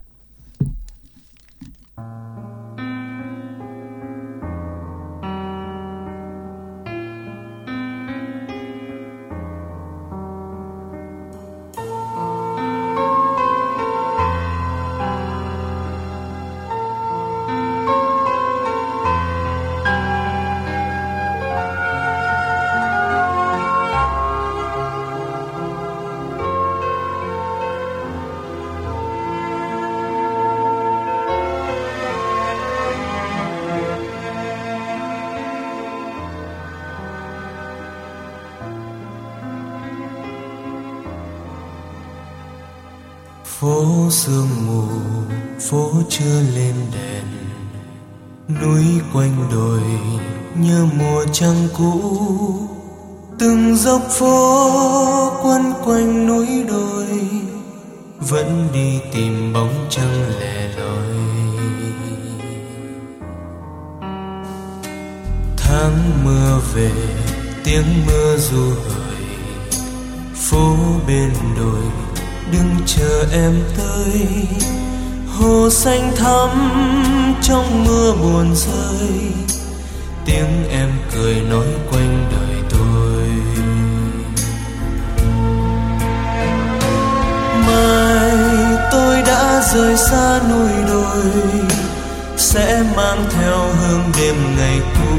Phố 43.62 44.08
sương 44.10 44.47
mù, 44.67 44.84
phố 45.60 45.91
chưa 46.10 46.41
lên 46.56 46.76
đèn. 46.93 47.24
Núi 48.62 48.84
quanh 49.13 49.47
đồi 49.52 49.82
như 50.56 50.86
mùa 51.00 51.26
trăng 51.32 51.67
cũ. 51.78 52.02
Từng 53.39 53.76
dốc 53.76 54.02
phố 54.10 55.34
quấn 55.43 55.74
quanh 55.84 56.28
núi 56.28 56.47
đồi, 56.67 57.30
vẫn 58.19 58.67
đi 58.74 59.00
tìm 59.13 59.54
bóng 59.54 59.88
trăng 59.89 60.24
lẻ 60.39 60.69
loi. 60.78 61.13
Tháng 65.58 66.24
mưa 66.24 66.60
về, 66.74 66.91
tiếng 67.63 68.06
mưa 68.08 68.38
du 68.38 68.69
hời, 68.69 69.21
phố 70.36 70.76
bên 71.08 71.34
đồi 71.58 72.11
đừng 72.52 72.76
chờ 72.86 73.26
em 73.32 73.64
tới. 73.78 74.28
Hồ 75.38 75.70
xanh 75.70 76.12
thắm 76.18 76.50
trong 77.42 77.86
mưa 77.86 78.14
buồn 78.22 78.56
rơi. 78.56 79.32
Tiếng 80.26 80.70
em 80.70 80.90
cười 81.16 81.36
nói 81.36 81.66
quanh 81.92 82.30
đời 82.32 82.56
tôi. 82.70 83.28
Mai 87.68 88.78
tôi 88.92 89.22
đã 89.22 89.64
rời 89.74 89.98
xa 89.98 90.40
núi 90.50 90.72
đồi, 90.88 91.32
sẽ 92.38 92.84
mang 92.96 93.26
theo 93.32 93.58
hương 93.58 94.12
đêm 94.18 94.36
ngày 94.58 94.80
cũ. 94.94 95.18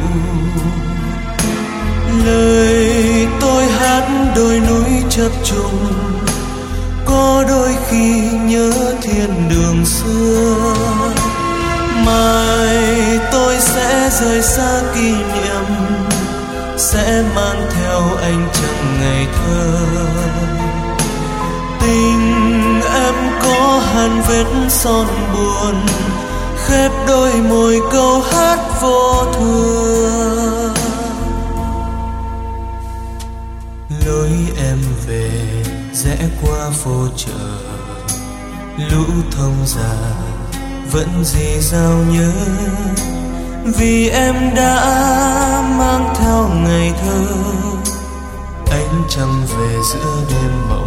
Lời 2.25 3.27
tôi 3.41 3.65
hát 3.65 4.33
đôi 4.37 4.61
núi 4.61 5.03
chập 5.11 5.31
trùng 5.45 6.12
có 7.13 7.45
đôi 7.49 7.77
khi 7.89 8.23
nhớ 8.45 8.71
thiên 9.03 9.49
đường 9.49 9.87
xưa. 9.87 10.75
Mai 12.07 13.19
tôi 13.33 13.57
sẽ 13.59 14.11
rời 14.21 14.43
xa 14.43 14.81
kỷ 14.95 15.11
niệm, 15.11 15.65
sẽ 16.77 17.25
mang 17.35 17.69
theo 17.75 18.01
anh 18.23 18.49
chẳng 18.53 18.97
ngày 19.01 19.27
thơ. 19.35 19.79
Tình 21.81 22.81
em 22.95 23.15
có 23.43 23.81
hàn 23.95 24.23
vết 24.29 24.47
son 24.69 25.07
buồn, 25.33 25.75
khép 26.67 26.93
đôi 27.09 27.33
môi 27.33 27.81
câu 27.93 28.23
hát 28.33 28.59
vô 28.83 29.25
thường 29.39 30.75
lối 34.07 34.31
em 34.59 34.79
về 35.07 35.31
rẽ 35.93 36.17
qua 36.43 36.71
phố 36.71 37.07
chợ. 37.17 37.59
Lũ 38.91 39.05
thông 39.31 39.57
già 39.67 39.95
vẫn 40.93 41.25
gì 41.25 41.61
giao 41.61 41.99
nhớ. 42.13 42.33
Vì 43.79 44.09
em 44.09 44.55
đã 44.55 44.85
mang 45.79 46.15
theo 46.19 46.49
ngày 46.49 46.93
thơ. 47.03 47.27
Ánh 48.71 49.03
trăng 49.09 49.47
về 49.59 49.77
giữa 49.93 50.25
đêm 50.31 50.69
mộng. 50.69 50.82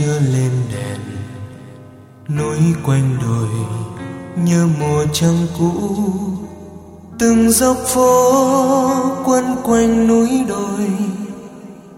Chưa 0.00 0.20
lên 0.20 0.50
đèn. 0.72 1.00
Núi 2.36 2.58
quanh 2.84 3.18
đồi 3.22 3.48
như 4.44 4.68
mùa 4.80 5.04
trăng 5.12 5.46
cũ. 5.58 5.72
Từng 7.18 7.50
dốc 7.50 7.76
phố 7.86 8.32
quanh 9.24 9.56
quanh 9.64 10.06
núi 10.06 10.30
đồi, 10.48 10.88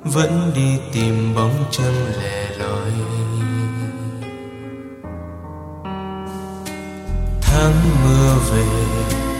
vẫn 0.04 0.52
đi 0.54 0.78
tìm 0.92 1.34
bóng 1.34 1.64
trăng 1.70 2.06
lẻ 2.22 2.48
loi. 2.58 2.92
Tháng 7.42 7.74
mưa 8.04 8.36
về, 8.52 8.66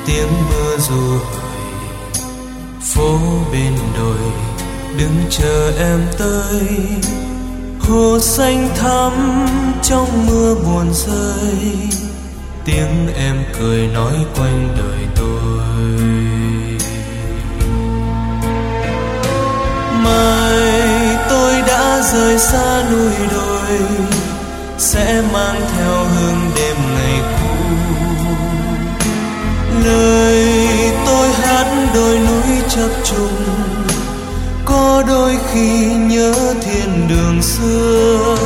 tiếng 0.06 0.28
mưa 0.50 0.76
dù 0.78 1.18
hỏi 1.18 1.52
phố 2.80 3.18
bên 3.52 3.72
đồi, 3.96 4.32
đứng 4.98 5.24
chờ 5.30 5.72
em 5.78 6.00
tới 6.18 6.68
hồ 7.88 8.18
xanh 8.20 8.68
thắm 8.76 9.12
trong 9.82 10.26
mưa 10.26 10.54
buồn 10.54 10.94
rơi, 10.94 11.88
tiếng 12.64 13.14
em 13.16 13.36
cười 13.58 13.86
nói 13.86 14.12
quanh 14.36 14.68
đời 14.78 15.06
tôi. 15.16 15.62
Mai 20.04 21.16
tôi 21.30 21.62
đã 21.66 22.02
rời 22.12 22.38
xa 22.38 22.82
núi 22.90 23.14
đồi, 23.30 23.78
sẽ 24.78 25.22
mang 25.32 25.60
theo 25.76 26.04
hương 26.04 26.50
đêm 26.56 26.76
ngày 26.94 27.20
cũ. 27.20 27.74
Lời 29.84 30.58
tôi 31.06 31.28
hát 31.32 31.90
đôi 31.94 32.18
núi 32.18 32.62
chập 32.68 32.90
trùng 33.04 33.51
có 34.72 35.02
đôi 35.06 35.38
khi 35.52 35.86
nhớ 35.94 36.32
thiên 36.62 37.08
đường 37.08 37.42
xưa. 37.42 38.36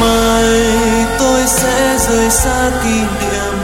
Mai 0.00 0.74
tôi 1.18 1.46
sẽ 1.46 1.98
rời 2.08 2.30
xa 2.30 2.70
kỷ 2.84 3.00
niệm, 3.00 3.54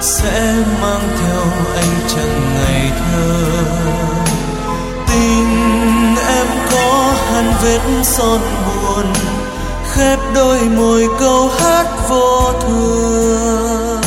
sẽ 0.00 0.54
mang 0.82 1.08
theo 1.20 1.42
anh 1.76 2.08
chẳng 2.08 2.54
ngày 2.54 2.90
thơ. 2.98 3.44
Tình 5.06 6.16
em 6.28 6.46
có 6.72 7.14
hằn 7.30 7.52
vết 7.62 7.80
son 8.02 8.40
buồn, 8.66 9.06
khép 9.92 10.18
đôi 10.34 10.60
môi 10.60 11.08
câu 11.20 11.50
hát 11.58 11.86
vô 12.08 12.52
thường. 12.60 14.00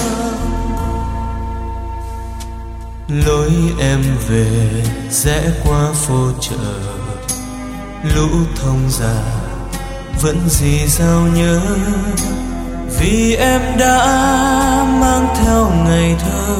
Lối 3.25 3.51
em 3.79 4.01
về 4.29 4.83
rẽ 5.23 5.51
qua 5.65 5.91
phố 5.93 6.31
chợ. 6.41 6.79
Lũ 8.15 8.29
thông 8.55 8.89
già 8.89 9.23
vẫn 10.21 10.49
gì 10.49 10.87
sao 10.87 11.21
nhớ? 11.21 11.61
Vì 12.99 13.35
em 13.35 13.61
đã 13.79 13.97
mang 15.01 15.35
theo 15.35 15.71
ngày 15.85 16.15
thơ 16.19 16.55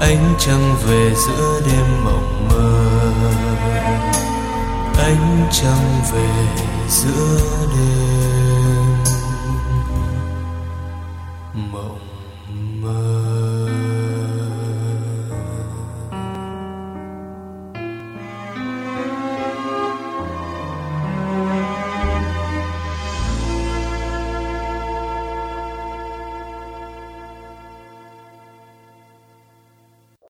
anh 0.00 0.34
chẳng 0.38 0.76
về 0.86 1.14
giữa 1.14 1.60
đêm 1.66 2.04
mộng 2.04 2.48
mơ. 2.48 2.86
Anh 4.98 5.48
chẳng 5.52 6.02
về 6.12 6.28
giữa 6.88 7.66
đêm. 7.76 8.35